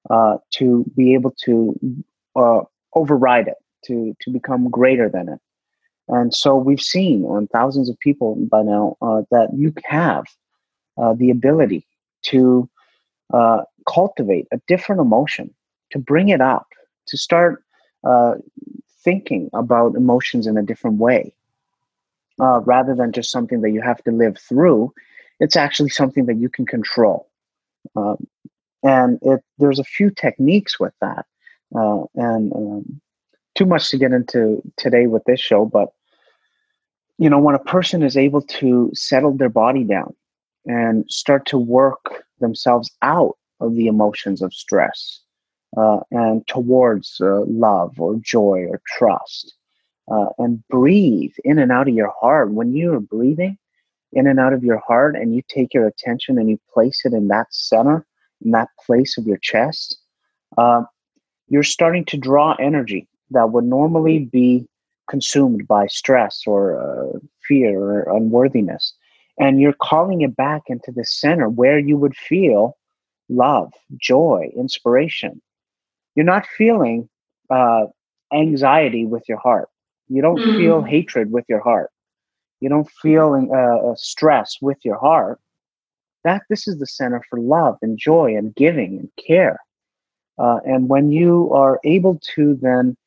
[0.09, 1.75] uh, to be able to
[2.35, 2.61] uh,
[2.93, 5.39] override it to to become greater than it
[6.07, 10.25] and so we've seen on thousands of people by now uh, that you have
[10.97, 11.85] uh, the ability
[12.23, 12.69] to
[13.33, 15.53] uh, cultivate a different emotion
[15.91, 16.67] to bring it up
[17.07, 17.63] to start
[18.03, 18.35] uh,
[19.03, 21.33] thinking about emotions in a different way
[22.37, 24.93] rather than just something that you have to live through
[25.39, 27.29] it's actually something that you can control.
[27.95, 28.27] Um,
[28.83, 31.25] and it, there's a few techniques with that.
[31.75, 33.01] Uh, and um,
[33.55, 35.89] too much to get into today with this show, but
[37.17, 40.13] you know, when a person is able to settle their body down
[40.65, 45.21] and start to work themselves out of the emotions of stress
[45.77, 49.55] uh, and towards uh, love or joy or trust,
[50.11, 52.51] uh, and breathe in and out of your heart.
[52.51, 53.57] When you're breathing,
[54.15, 57.13] in and out of your heart and you take your attention and you place it
[57.13, 58.05] in that center,
[58.43, 59.97] in that place of your chest,
[60.57, 60.83] uh,
[61.47, 64.67] you're starting to draw energy that would normally be
[65.09, 68.93] consumed by stress or uh, fear or unworthiness.
[69.39, 72.77] And you're calling it back into the center where you would feel
[73.29, 75.41] love, joy, inspiration.
[76.15, 77.09] You're not feeling
[77.49, 77.85] uh,
[78.33, 79.69] anxiety with your heart.
[80.07, 80.57] You don't mm.
[80.57, 81.91] feel hatred with your heart
[82.59, 85.39] you don't feel uh, stress with your heart
[86.23, 89.59] that this is the center for love and joy and giving and care
[90.37, 92.97] uh, and when you are able to then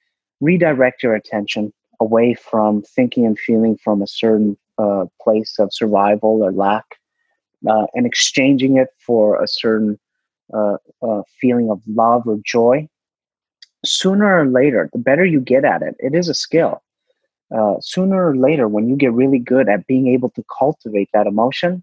[0.40, 6.42] redirect your attention away from thinking and feeling from a certain uh, place of survival
[6.42, 6.84] or lack
[7.68, 9.98] uh, and exchanging it for a certain
[10.54, 12.88] uh, uh, feeling of love or joy.
[13.84, 16.82] Sooner or later the better you get at it it is a skill.
[17.54, 21.26] Uh, sooner or later, when you get really good at being able to cultivate that
[21.26, 21.82] emotion,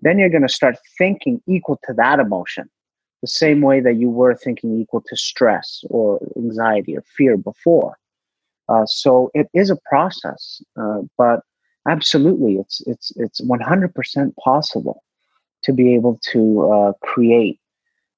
[0.00, 2.70] then you're going to start thinking equal to that emotion,
[3.20, 7.96] the same way that you were thinking equal to stress or anxiety or fear before.
[8.68, 11.40] Uh, so it is a process, uh, but
[11.88, 15.02] absolutely, it's it's it's 100% possible
[15.64, 17.58] to be able to uh, create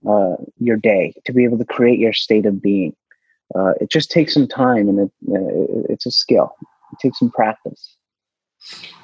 [0.08, 2.94] uh, your day, to be able to create your state of being
[3.54, 6.54] uh, it just takes some time and it, uh, it's a skill.
[6.92, 7.96] It takes some practice.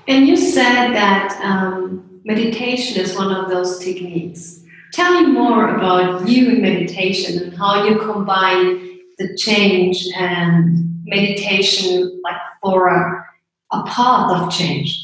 [0.07, 4.63] And you said that um, meditation is one of those techniques.
[4.93, 12.21] Tell me more about you and meditation and how you combine the change and meditation
[12.25, 13.27] like for a,
[13.73, 15.03] a path of change.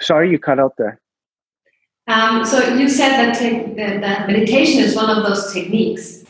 [0.00, 1.00] Sorry, you cut out there.
[2.08, 6.24] Um, so you said that, te- that meditation is one of those techniques.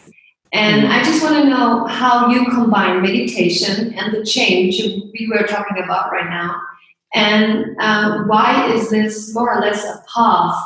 [0.52, 5.46] And I just want to know how you combine meditation and the change we were
[5.46, 6.60] talking about right now
[7.14, 10.56] And um, why is this more or less a path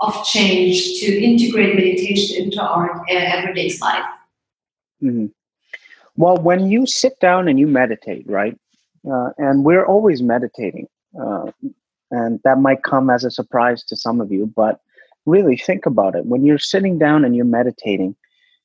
[0.00, 4.04] of change to integrate meditation into our uh, everyday life?
[5.02, 5.26] Mm-hmm.
[6.16, 8.58] Well, when you sit down and you meditate, right?
[9.10, 10.88] Uh, and we're always meditating.
[11.20, 11.50] Uh,
[12.10, 14.80] and that might come as a surprise to some of you, but
[15.26, 16.24] really think about it.
[16.26, 18.16] When you're sitting down and you're meditating,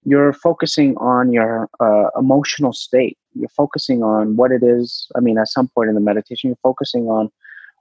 [0.03, 3.17] you're focusing on your uh, emotional state.
[3.33, 5.07] You're focusing on what it is.
[5.15, 7.29] I mean, at some point in the meditation, you're focusing on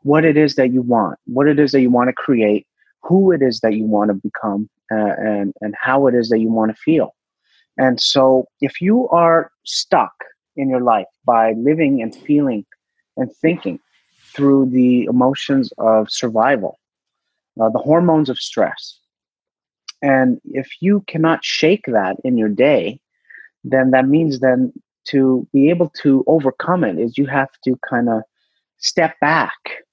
[0.02, 2.66] what it is that you want, what it is that you want to create,
[3.02, 6.40] who it is that you want to become, uh, and and how it is that
[6.40, 7.14] you want to feel.
[7.78, 10.12] And so, if you are stuck
[10.56, 12.64] in your life by living and feeling
[13.16, 13.80] and thinking
[14.34, 16.78] through the emotions of survival,
[17.60, 18.98] uh, the hormones of stress.
[20.02, 23.00] And if you cannot shake that in your day,
[23.64, 24.72] then that means then
[25.08, 28.22] to be able to overcome it is you have to kind of
[28.78, 29.84] step back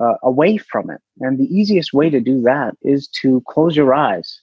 [0.00, 1.00] uh, away from it.
[1.20, 4.40] And the easiest way to do that is to close your eyes,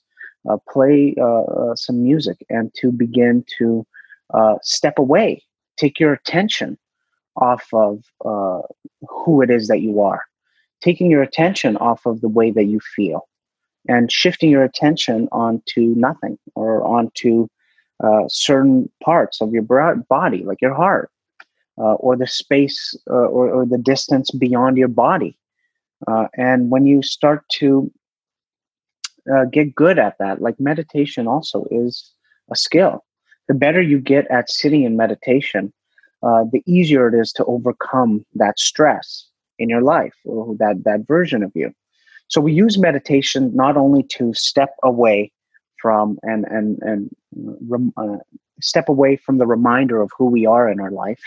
[0.50, 3.86] uh, play uh, uh some music, and to begin to
[4.34, 5.44] uh, step away,
[5.78, 6.78] take your attention
[7.38, 8.62] off of uh,
[9.08, 10.24] who it is that you are,
[10.82, 13.28] taking your attention off of the way that you feel,
[13.88, 17.48] and shifting your attention onto nothing or onto
[18.28, 21.12] certain parts of your body, like your heart,
[21.78, 25.38] uh, or the space uh, or, or, the distance beyond your body.
[26.08, 27.92] Uh, and when you start to
[29.32, 32.12] uh, get good at that, like meditation also is
[32.52, 33.04] a skill.
[33.48, 35.74] The better you get at sitting in meditation,
[36.24, 39.28] uh, the easier it is to overcome that stress
[39.60, 41.72] in your life or that that version of you.
[42.28, 45.32] So we use meditation not only to step away
[45.82, 47.16] from and and and
[47.98, 48.18] uh,
[48.62, 51.22] step away from the reminder of who we are in our life.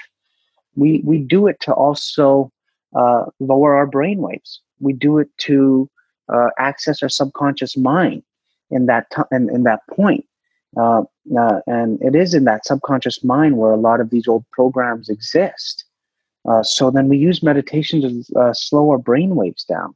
[0.76, 2.50] We we do it to also
[2.94, 4.60] uh, lower our brain waves.
[4.84, 5.90] We do it to
[6.32, 8.22] uh, access our subconscious mind
[8.70, 10.24] in that t- in, in that point
[10.80, 11.02] uh,
[11.38, 15.08] uh, and it is in that subconscious mind where a lot of these old programs
[15.08, 15.84] exist.
[16.48, 19.94] Uh, so then we use meditation to uh, slow our brain waves down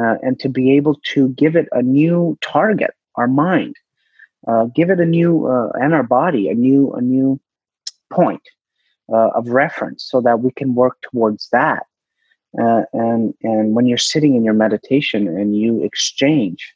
[0.00, 3.76] uh, and to be able to give it a new target, our mind,
[4.74, 7.38] give it a new, and our body, a new, a new
[8.10, 8.42] point
[9.08, 11.86] of reference so that we can work towards that.
[12.56, 16.74] And, and when you're sitting in your meditation and you exchange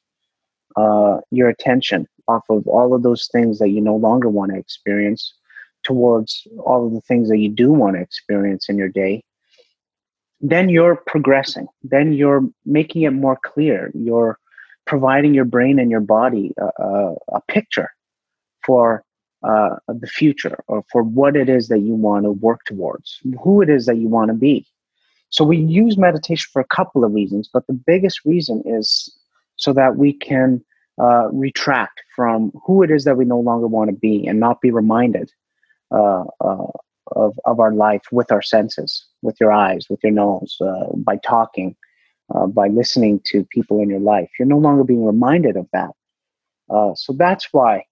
[1.31, 5.35] your attention off of all of those things that you no longer want to experience
[5.83, 9.25] towards all of the things that you do want to experience in your day,
[10.41, 11.67] then you're progressing.
[11.83, 13.91] Then you're making it more clear.
[13.95, 14.39] You're
[14.87, 17.91] providing your brain and your body a, a, a picture
[18.65, 19.05] for
[19.43, 23.63] uh, the future or for what it is that you want to work towards, who
[23.63, 24.67] it is that you want to be.
[25.31, 29.13] So we use meditation for a couple of reasons, but the biggest reason is
[29.57, 30.63] so that we can
[31.01, 34.61] uh, retract from who it is that we no longer want to be and not
[34.61, 35.31] be reminded
[35.93, 36.67] uh, uh,
[37.13, 41.17] of, of our life with our senses, with your eyes, with your nose, uh, by
[41.17, 41.75] talking,
[42.35, 44.31] uh, by listening to people in your life.
[44.39, 45.91] You're no longer being reminded of that.
[46.69, 47.85] Uh, so that's why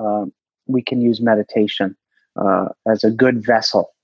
[0.00, 0.32] um,
[0.66, 1.96] we can use meditation
[2.90, 3.94] as a good vessel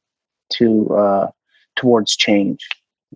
[0.50, 1.31] to
[1.76, 2.68] towards change.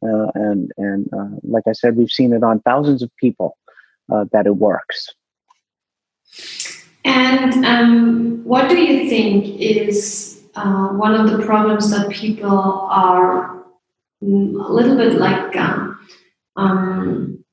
[0.02, 1.09] And and
[1.42, 3.57] like I said, we've seen it on thousands of people
[4.09, 5.14] that it works.
[7.04, 13.64] And um, what do you think is uh, one of the problems that people are
[14.22, 15.98] mm, a little bit like um,
[16.57, 17.44] um,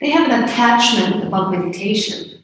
[0.00, 2.42] they have an attachment about meditation?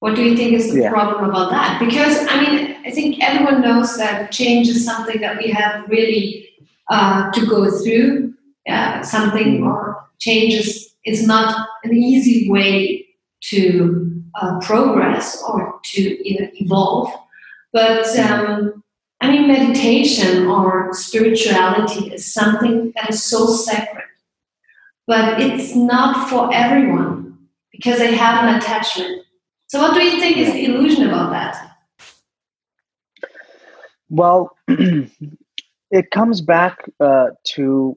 [0.00, 0.90] What do you think is the yeah.
[0.90, 1.80] problem about that?
[1.80, 6.48] Because I mean, I think everyone knows that change is something that we have really
[6.90, 8.34] uh, to go through.
[8.68, 13.06] Uh, something or changes is, not an easy way
[13.40, 16.00] to uh, progress or to
[16.60, 17.08] evolve.
[17.72, 18.82] But um,
[19.20, 24.04] I mean, meditation or spirituality is something that is so sacred,
[25.06, 27.38] but it's not for everyone
[27.70, 29.22] because they have an attachment.
[29.68, 31.76] So, what do you think is the illusion about that?
[34.08, 34.56] Well,
[35.90, 37.96] it comes back uh, to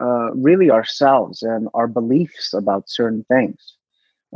[0.00, 3.76] uh, really ourselves and our beliefs about certain things.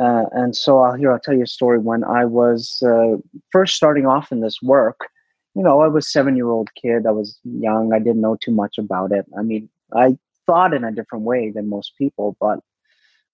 [0.01, 1.79] Uh, and so I'll here I'll tell you a story.
[1.79, 3.17] When I was uh,
[3.51, 5.09] first starting off in this work,
[5.55, 7.05] you know, I was seven year old kid.
[7.07, 7.93] I was young.
[7.93, 9.27] I didn't know too much about it.
[9.37, 10.17] I mean, I
[10.47, 12.61] thought in a different way than most people, but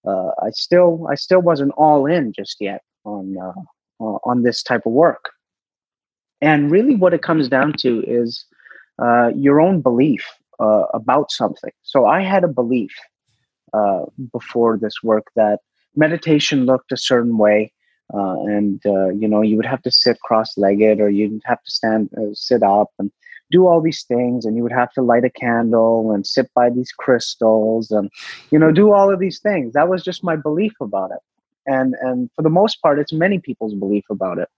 [0.07, 4.87] uh, I still I still wasn't all in just yet on uh, on this type
[4.87, 5.29] of work.
[6.41, 8.45] And really, what it comes down to is
[8.99, 10.25] uh, your own belief
[10.59, 11.71] uh, about something.
[11.83, 12.91] So I had a belief
[13.73, 15.59] uh, before this work that
[15.95, 17.73] meditation looked a certain way,
[18.13, 21.71] uh, and uh, you know you would have to sit cross-legged, or you'd have to
[21.71, 23.11] stand, sit up, and
[23.51, 26.69] do all these things, and you would have to light a candle and sit by
[26.69, 28.09] these crystals, and
[28.51, 29.73] you know do all of these things.
[29.73, 31.19] That was just my belief about it,
[31.65, 34.49] and and for the most part, it's many people's belief about it.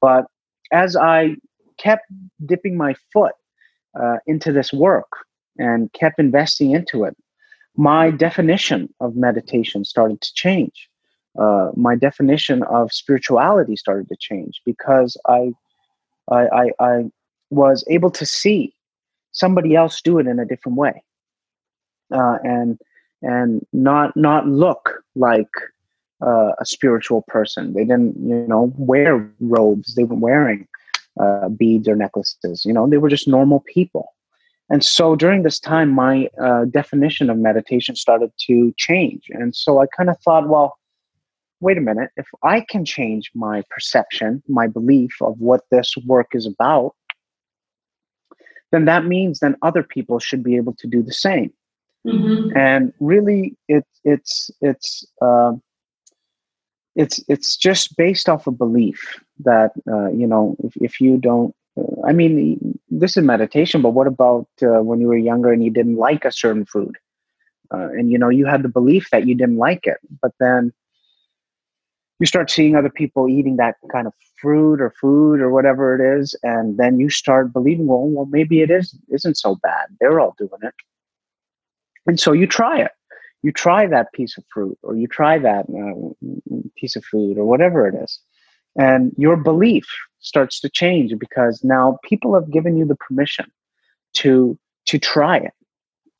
[0.00, 0.26] But
[0.72, 1.36] as I
[1.78, 2.04] kept
[2.46, 3.34] dipping my foot
[4.00, 5.08] uh, into this work
[5.58, 7.16] and kept investing into it,
[7.76, 10.88] my definition of meditation started to change.
[11.38, 15.52] Uh, my definition of spirituality started to change because I,
[16.30, 17.04] I, I, I
[17.50, 18.74] was able to see
[19.32, 21.02] somebody else do it in a different way,
[22.14, 22.78] uh, and
[23.22, 25.48] and not not look like
[26.24, 27.72] uh, a spiritual person.
[27.72, 29.94] They didn't, you know, wear robes.
[29.94, 30.68] They were wearing
[31.20, 32.64] uh, beads or necklaces.
[32.64, 34.08] You know, they were just normal people.
[34.70, 39.24] And so during this time, my uh, definition of meditation started to change.
[39.30, 40.78] And so I kind of thought, well,
[41.60, 46.28] wait a minute, if I can change my perception, my belief of what this work
[46.32, 46.94] is about,
[48.72, 51.52] then that means then other people should be able to do the same.
[52.06, 52.56] Mm-hmm.
[52.56, 55.52] And really, it, it's it's uh,
[56.94, 61.54] it's it's just based off a belief that uh, you know if, if you don't
[61.78, 65.64] uh, i mean this is meditation but what about uh, when you were younger and
[65.64, 66.96] you didn't like a certain food?
[67.74, 70.72] Uh, and you know you had the belief that you didn't like it but then
[72.20, 76.20] you start seeing other people eating that kind of fruit or food or whatever it
[76.20, 79.86] is and then you start believing well well maybe it is isn't so bad.
[79.98, 80.74] They're all doing it.
[82.06, 82.92] And so you try it
[83.42, 87.44] you try that piece of fruit or you try that uh, piece of food or
[87.44, 88.20] whatever it is
[88.76, 89.86] and your belief
[90.20, 93.46] starts to change because now people have given you the permission
[94.14, 95.52] to to try it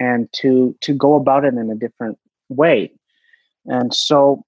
[0.00, 2.18] and to to go about it in a different
[2.48, 2.92] way.
[3.66, 4.44] And so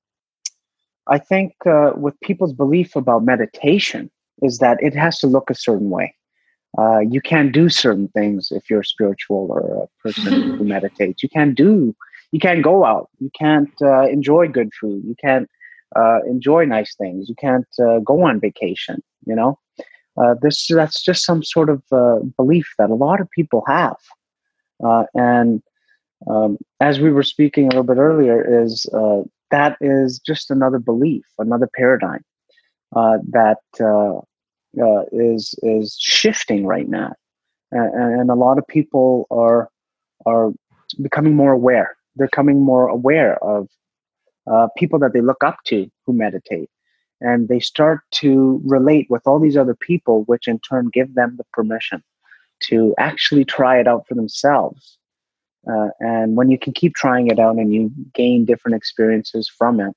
[1.07, 4.11] i think uh, with people's belief about meditation
[4.41, 6.15] is that it has to look a certain way.
[6.77, 11.23] Uh, you can't do certain things if you're spiritual or a person who meditates.
[11.23, 11.95] You can't do
[12.33, 15.49] you can't go out you can't uh, enjoy good food you can't
[15.97, 17.29] uh, enjoy nice things.
[17.29, 19.03] You can't uh, go on vacation.
[19.27, 19.59] You know,
[20.21, 23.97] uh, this that's just some sort of uh, belief that a lot of people have.
[24.85, 25.63] Uh, and
[26.29, 28.87] um, as we were speaking a little bit earlier, is
[29.51, 32.23] that is just another belief, another paradigm
[32.93, 33.59] that
[35.13, 37.13] is is shifting right now,
[37.71, 39.69] and, and a lot of people are
[40.27, 40.53] are
[41.01, 41.97] becoming more aware.
[42.17, 43.69] They're becoming more aware of
[44.51, 46.71] uh, people that they look up to who meditate.
[47.21, 51.37] And they start to relate with all these other people, which in turn give them
[51.39, 52.03] the permission
[52.65, 54.99] to actually try it out for themselves.
[55.67, 59.81] Uh, and when you can keep trying it out and you gain different experiences from
[59.81, 59.95] it,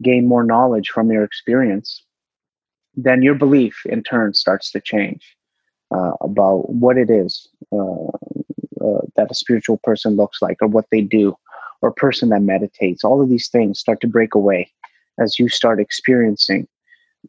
[0.00, 2.02] gain more knowledge from your experience,
[2.94, 5.36] then your belief in turn starts to change
[5.94, 8.06] uh, about what it is uh,
[8.84, 11.34] uh that a spiritual person looks like or what they do
[11.82, 13.04] or person that meditates.
[13.04, 14.70] All of these things start to break away
[15.20, 16.66] as you start experiencing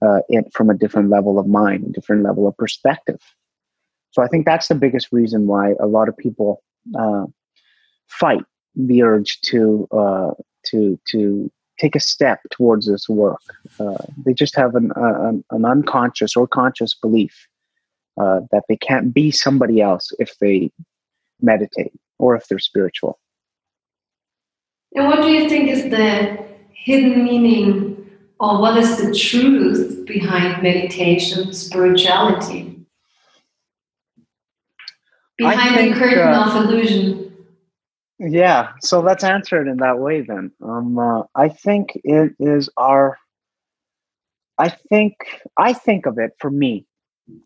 [0.01, 3.19] uh, it from a different level of mind, a different level of perspective.
[4.11, 6.63] So I think that's the biggest reason why a lot of people
[6.97, 7.25] uh,
[8.07, 8.43] fight
[8.75, 10.31] the urge to uh,
[10.67, 13.41] to to take a step towards this work.
[13.79, 17.47] Uh, they just have an, uh, an, an unconscious or conscious belief
[18.21, 20.71] uh, that they can't be somebody else if they
[21.41, 23.19] meditate or if they're spiritual.
[24.95, 27.93] And what do you think is the hidden meaning
[28.39, 32.85] or what is the truth behind meditation, spirituality?
[35.37, 37.33] Behind think, the curtain uh, of illusion.
[38.19, 40.51] Yeah, so let's answer it in that way then.
[40.61, 43.17] Um, uh, I think it is our.
[44.59, 45.15] I think
[45.57, 46.85] I think of it for me.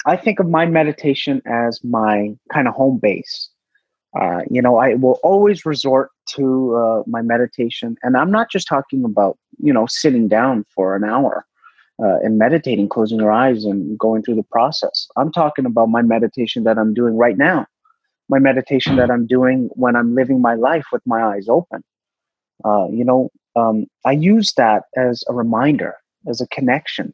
[0.06, 3.50] I think of my meditation as my kind of home base.
[4.18, 8.68] Uh, you know, I will always resort to uh, my meditation, and I'm not just
[8.68, 11.46] talking about you know sitting down for an hour
[12.02, 15.08] uh, and meditating, closing your eyes and going through the process.
[15.18, 17.68] I'm talking about my meditation that I'm doing right now,
[18.28, 21.84] my meditation that I'm doing when I'm living my life with my eyes open.
[22.66, 25.96] Uh, you know, um, I use that as a reminder,
[26.28, 27.14] as a connection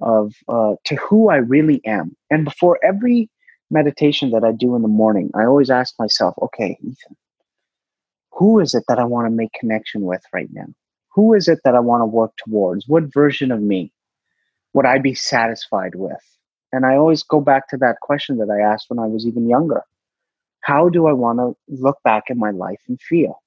[0.00, 3.28] of uh, to who I really am, and before every
[3.70, 7.16] meditation that I do in the morning, I always ask myself, okay, Ethan,
[8.32, 10.66] who is it that I want to make connection with right now?
[11.14, 12.88] Who is it that I want to work towards?
[12.88, 13.92] What version of me
[14.74, 16.22] would I be satisfied with?
[16.72, 19.48] And I always go back to that question that I asked when I was even
[19.48, 19.82] younger.
[20.62, 23.42] how do I want to look back in my life and feel?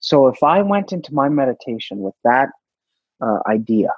[0.00, 2.50] So if I went into my meditation with that
[3.20, 3.90] uh, idea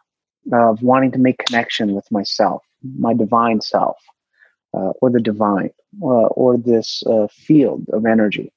[0.53, 2.63] of wanting to make connection with myself,
[2.99, 3.97] my divine self,
[4.75, 5.71] uh, or the divine,
[6.03, 8.53] uh, or this uh, field of energy,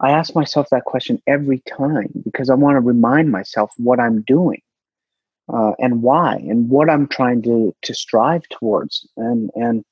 [0.00, 4.22] I ask myself that question every time because I want to remind myself what I'm
[4.22, 4.60] doing
[5.52, 9.06] uh, and why and what I'm trying to to strive towards.
[9.16, 9.84] And and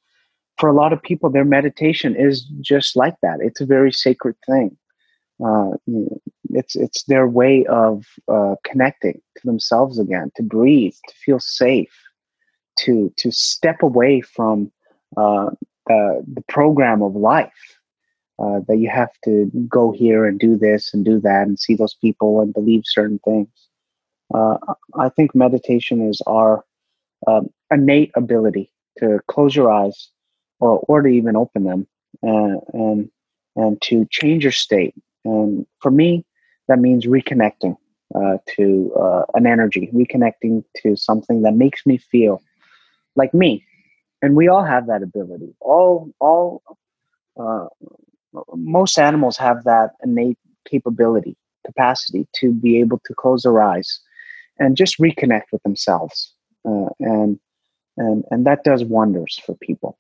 [0.59, 3.39] for a lot of people, their meditation is just like that.
[3.41, 4.77] It's a very sacred thing.
[5.45, 5.71] Uh,
[6.51, 11.93] it's it's their way of uh, connecting to themselves again, to breathe, to feel safe,
[12.81, 14.71] to to step away from
[15.17, 15.51] uh,
[15.87, 17.79] the the program of life.
[18.39, 21.77] Uh, that you have to go here and do this and do that and see
[21.77, 23.47] those people and believe certain things.
[24.35, 24.57] Uh,
[24.95, 26.65] I think meditation is our
[27.27, 30.09] um, innate ability to close your eyes
[30.61, 31.87] or, or to even open them
[32.23, 33.11] and, and,
[33.55, 34.95] and to change your state.
[35.25, 36.25] And for me,
[36.69, 37.77] that means reconnecting
[38.15, 42.43] uh, to uh, an energy, reconnecting to something that makes me feel
[43.17, 43.65] like me.
[44.21, 45.55] And we all have that ability.
[45.61, 46.63] All, all,
[47.39, 47.67] uh,
[48.55, 50.39] most animals have that innate
[50.69, 51.37] capability,
[51.67, 54.01] capacity to be able to close their eyes
[54.59, 56.33] and just reconnect with themselves.
[56.65, 57.39] Uh, and
[57.97, 59.99] and and that does wonders for people.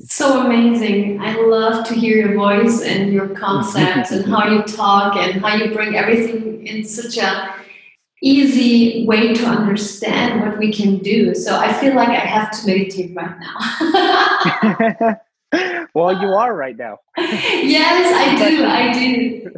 [0.00, 1.20] So amazing!
[1.20, 5.56] I love to hear your voice and your concepts and how you talk and how
[5.56, 7.54] you bring everything in such a
[8.22, 11.34] easy way to understand what we can do.
[11.34, 13.36] So I feel like I have to meditate right
[15.52, 15.86] now.
[15.94, 16.98] well, you are right now.
[17.16, 18.64] yes, I do.
[18.64, 19.52] I do.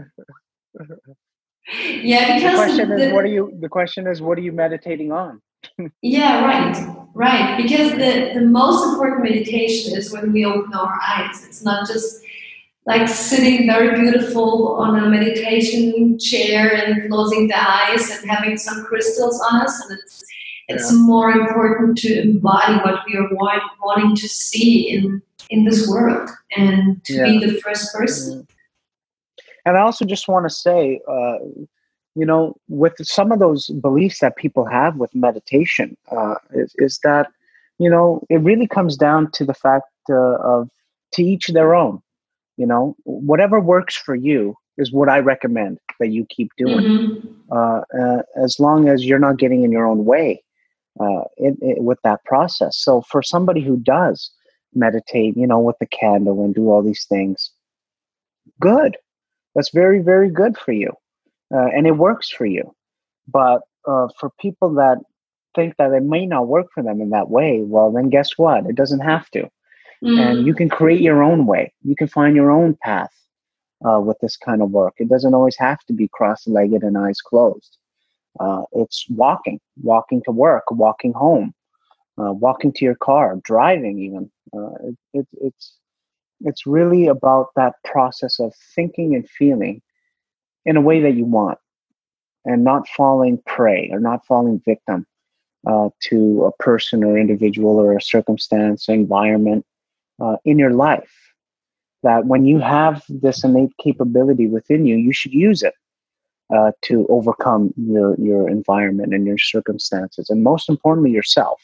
[2.02, 3.56] Yeah, because the question the, is, what are you?
[3.60, 5.42] The question is, what are you meditating on?
[6.02, 7.56] yeah, right, right.
[7.62, 11.44] Because the the most important meditation is when we open our eyes.
[11.44, 12.22] It's not just
[12.88, 18.84] like sitting very beautiful on a meditation chair and closing the eyes and having some
[18.86, 20.24] crystals on us and it's
[20.70, 20.98] it's yeah.
[20.98, 26.28] more important to embody what we are want, wanting to see in in this world
[26.56, 27.24] and to yeah.
[27.24, 28.54] be the first person mm-hmm.
[29.68, 31.36] And I also just want to say, uh,
[32.14, 36.98] you know, with some of those beliefs that people have with meditation, uh, is, is,
[37.04, 37.26] that,
[37.78, 40.70] you know, it really comes down to the fact uh, of
[41.12, 42.00] to each their own.
[42.58, 47.28] You know, whatever works for you is what I recommend that you keep doing, mm-hmm.
[47.50, 50.42] Uh, uh, as long as you're not getting in your own way
[51.00, 52.76] uh, with that process.
[52.76, 54.30] So for somebody who does
[54.74, 57.50] meditate, you know, with the candle and do all these things,
[58.60, 58.96] good.
[59.54, 60.92] That's very very good for you.
[61.54, 62.74] Uh, and it works for you.
[63.26, 64.98] But uh, for people that
[65.54, 68.66] think that it may not work for them in that way well then guess what?
[68.66, 69.48] It doesn't have to
[70.02, 70.18] mm.
[70.18, 71.72] and you can create your own way.
[71.82, 73.12] You can find your own path
[73.88, 74.94] uh, with this kind of work.
[74.98, 77.76] It doesn't always have to be cross-legged and eyes closed.
[78.40, 81.54] Uh, it's walking walking to work walking home
[82.18, 84.30] uh, walking to your car driving even.
[84.56, 85.74] Uh, it, it, it's
[86.40, 89.82] it's really about that process of thinking and feeling
[90.64, 91.58] in a way that you want
[92.44, 95.06] and not falling prey or not falling victim
[95.66, 99.66] uh, to a person or individual or a circumstance environment
[100.20, 101.12] uh, in your life.
[102.02, 105.74] That when you have this innate capability within you, you should use it
[106.54, 111.60] uh, to overcome your, your environment and your circumstances, and most importantly, yourself.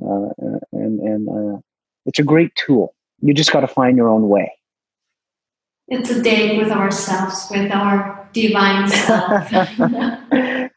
[0.00, 0.30] Uh,
[0.72, 1.60] and and uh,
[2.06, 4.52] it's a great tool you just got to find your own way.
[5.88, 9.50] It's a date with ourselves, with our divine self.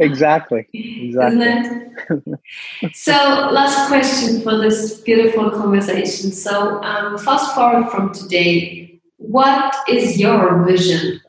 [0.01, 0.67] exactly.
[0.73, 2.33] Exactly.
[2.93, 3.11] so,
[3.51, 6.31] last question for this beautiful conversation.
[6.31, 11.21] So, um, fast forward from today, what is your vision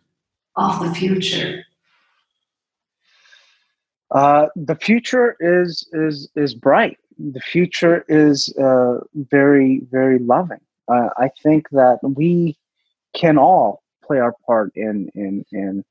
[0.56, 1.64] of the future?
[4.10, 6.98] Uh, the future is is is bright.
[7.18, 12.56] The future is uh, very very loving uh, I think that we
[13.14, 15.84] can all play our part in in in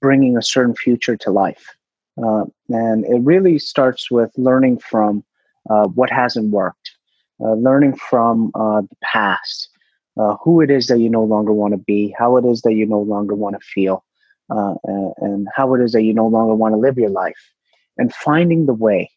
[0.00, 1.74] bringing a certain future to life,
[2.22, 5.24] uh, and it really starts with learning from
[5.70, 6.90] uh, what hasn't worked,
[7.40, 9.68] uh, learning from uh, the past,
[10.18, 12.74] uh, who it is that you no longer want to be, how it is that
[12.74, 14.04] you no longer want to feel,
[14.48, 17.52] and, and how it is that you no longer want to live your life,
[17.96, 19.10] and finding the way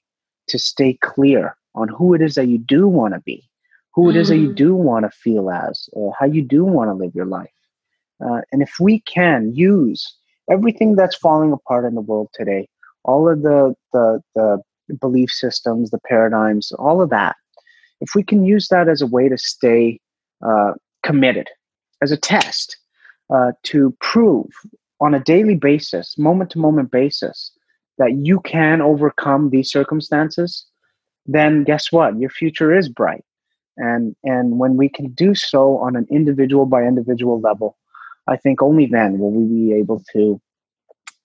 [0.47, 3.43] to stay clear on who it is that you do want to be
[3.95, 4.55] who it is that you mm.
[4.55, 7.49] do want to feel as, uh, how you do want to live your life.
[8.23, 10.15] Uh, and if we can use
[10.51, 12.67] everything that's falling apart in the world today,
[13.05, 14.61] all of the, the, the
[14.99, 17.35] belief systems, the paradigms, all of that,
[18.01, 19.99] if we can use that as a way to stay
[20.45, 21.47] uh, committed
[22.01, 22.77] as a test
[23.33, 24.49] uh, to prove
[24.99, 27.51] on a daily basis, moment to moment basis,
[27.97, 30.65] that you can overcome these circumstances,
[31.25, 32.19] then guess what?
[32.19, 33.23] Your future is bright.
[33.77, 37.77] And, and when we can do so on an individual by individual level,
[38.27, 40.41] I think only then will we be able to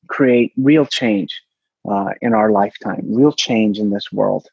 [0.09, 1.41] create real change
[1.89, 4.49] uh, in our lifetime, real change in this world,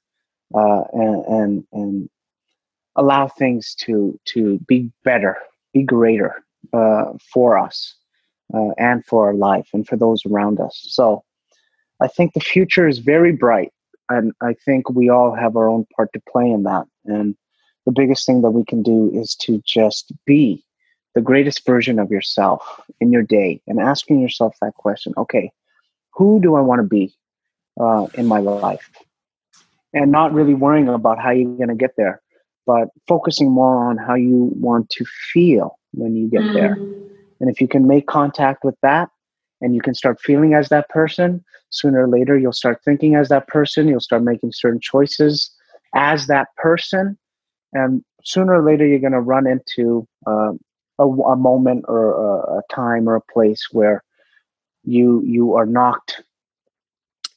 [0.56, 2.10] uh, and, and, and
[2.96, 5.38] allow things to to be better,
[5.74, 7.96] be greater uh, for us
[8.54, 10.80] uh, and for our life and for those around us.
[10.90, 11.24] So,
[12.02, 13.74] I think the future is very bright,
[14.10, 16.86] and I think we all have our own part to play in that.
[17.06, 17.36] And
[17.86, 20.64] the biggest thing that we can do is to just be
[21.16, 22.62] the greatest version of yourself
[23.00, 25.52] in your day and asking yourself that question okay
[26.18, 27.14] who do i want to be
[27.80, 28.90] uh, in my life
[29.94, 32.22] and not really worrying about how you're going to get there
[32.66, 36.54] but focusing more on how you want to feel when you get mm.
[36.54, 36.74] there
[37.40, 39.10] and if you can make contact with that
[39.62, 43.30] and you can start feeling as that person sooner or later you'll start thinking as
[43.30, 45.52] that person you'll start making certain choices
[45.96, 47.18] as that person
[47.74, 50.52] and sooner or later you're going to run into uh,
[51.00, 54.04] a, a moment or a, a, time or a place where
[54.88, 56.24] you you are knocked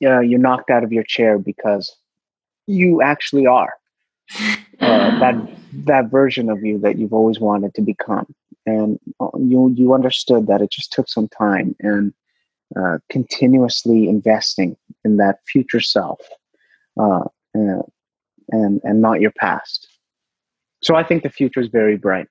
[0.05, 1.95] uh, you're knocked out of your chair because
[2.67, 3.75] you actually are
[4.81, 5.35] uh, that
[5.73, 8.27] that version of you that you've always wanted to become.
[8.67, 12.13] And uh, you you understood that it just took some time and
[12.77, 16.21] uh, continuously investing in that future self
[16.99, 17.25] uh,
[17.55, 17.83] and,
[18.51, 19.89] and and not your past.
[20.83, 22.29] So i think the future is very bright.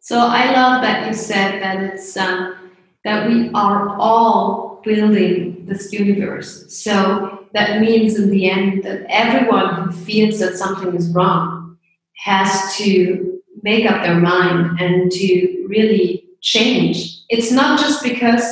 [0.00, 2.65] So I love that you said that it's um,
[3.06, 6.72] that we are all building this universe.
[6.74, 11.78] So that means in the end that everyone who feels that something is wrong
[12.18, 17.22] has to make up their mind and to really change.
[17.28, 18.44] It's not just because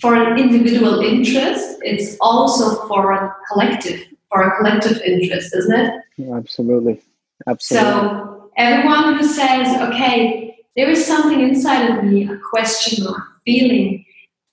[0.00, 5.94] for an individual interest, it's also for a collective, for a collective interest, isn't it?
[6.16, 7.00] Yeah, absolutely.
[7.46, 7.90] Absolutely.
[7.90, 13.14] So Everyone who says, okay, there is something inside of me, a question a
[13.48, 14.04] feeling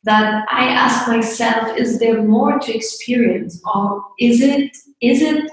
[0.04, 3.62] that I ask myself, is there more to experience?
[3.74, 4.72] Or is it,
[5.02, 5.52] is it,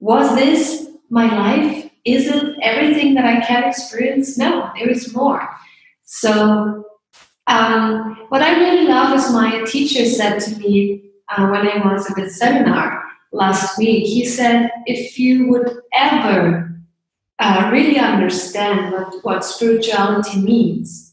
[0.00, 1.90] was this my life?
[2.04, 4.38] Is it everything that I can experience?
[4.38, 5.48] No, there is more.
[6.04, 6.84] So,
[7.46, 12.10] um, what I really love is my teacher said to me uh, when I was
[12.10, 13.02] at the seminar
[13.32, 14.06] last week.
[14.06, 16.80] He said, if you would ever
[17.38, 21.07] uh, really understand what, what spirituality means,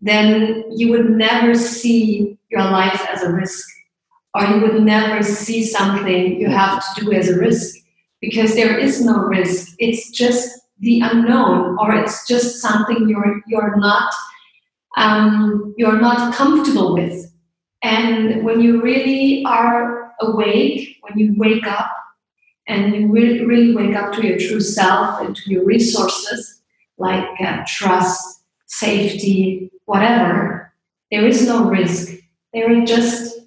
[0.00, 3.68] then you would never see your life as a risk,
[4.34, 7.76] or you would never see something you have to do as a risk,
[8.20, 9.74] because there is no risk.
[9.78, 14.12] It's just the unknown, or it's just something you're you're not
[14.96, 17.32] um, you're not comfortable with.
[17.82, 21.90] And when you really are awake, when you wake up,
[22.66, 26.62] and you really, really wake up to your true self and to your resources
[26.98, 30.72] like uh, trust, safety, whatever,
[31.10, 32.16] there is no risk.
[32.54, 33.40] There are just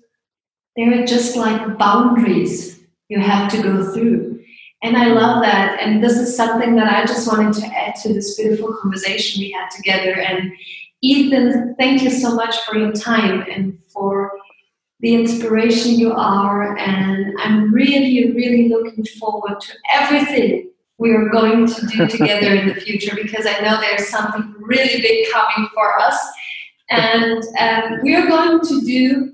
[0.75, 4.43] there are just like boundaries you have to go through.
[4.81, 5.79] And I love that.
[5.79, 9.51] And this is something that I just wanted to add to this beautiful conversation we
[9.51, 10.19] had together.
[10.19, 10.51] And
[11.01, 14.31] Ethan, thank you so much for your time and for
[14.99, 16.75] the inspiration you are.
[16.75, 22.67] And I'm really, really looking forward to everything we are going to do together in
[22.67, 26.17] the future because I know there's something really big coming for us.
[26.89, 29.33] And um, we are going to do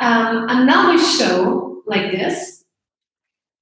[0.00, 2.64] um, another show like this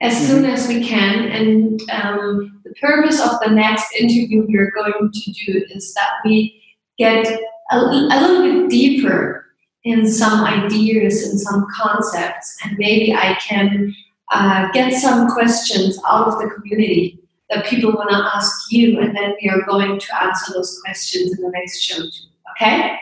[0.01, 0.26] as mm-hmm.
[0.26, 1.24] soon as we can.
[1.30, 6.11] And um, the purpose of the next interview we are going to do is that
[6.24, 6.62] we
[6.99, 7.26] get
[7.72, 9.47] a, a little bit deeper
[9.85, 13.95] in some ideas and some concepts, and maybe I can
[14.32, 17.20] uh, get some questions out of the community
[17.55, 21.37] that people want to ask you, and then we are going to answer those questions
[21.37, 22.29] in the next show too.
[22.57, 22.97] Okay?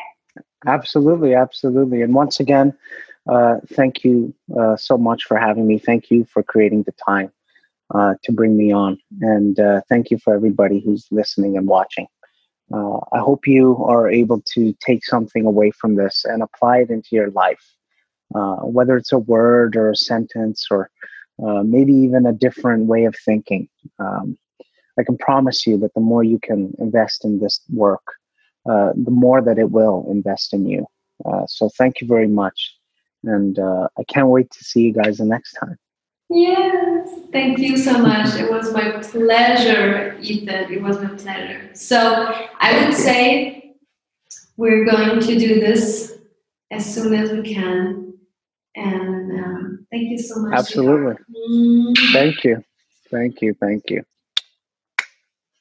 [0.67, 2.03] Absolutely, absolutely.
[2.03, 2.75] And once again,
[3.29, 5.79] uh, thank you uh, so much for having me.
[5.79, 7.33] Thank you for creating the time
[7.95, 12.07] uh, to bring me on, and uh, thank you for everybody who's listening and watching.
[12.73, 16.91] Uh, I hope you are able to take something away from this and apply it
[16.91, 17.63] into your life,
[18.35, 20.91] uh, whether it's a word or a sentence or
[21.65, 23.69] maybe even a different way of thinking.
[23.99, 24.39] Um,
[24.99, 28.03] I can promise you that the more you can invest in this work,
[28.69, 30.87] uh, the more that it will invest in you.
[31.25, 32.75] Uh, so thank you very much.
[33.25, 35.79] And uh, I can't wait to see you guys the next time.
[36.29, 38.35] Yes, thank you so much.
[38.37, 40.73] It was my pleasure, Ethan.
[40.73, 41.71] It was my pleasure.
[41.75, 43.75] So I would say
[44.57, 46.15] we're going to do this
[46.71, 48.15] as soon as we can.
[48.75, 50.55] And um, thank you so much.
[50.55, 51.23] Absolutely.
[51.51, 52.13] Mm.
[52.13, 52.65] Thank you.
[53.11, 53.55] Thank you.
[53.61, 54.03] Thank you.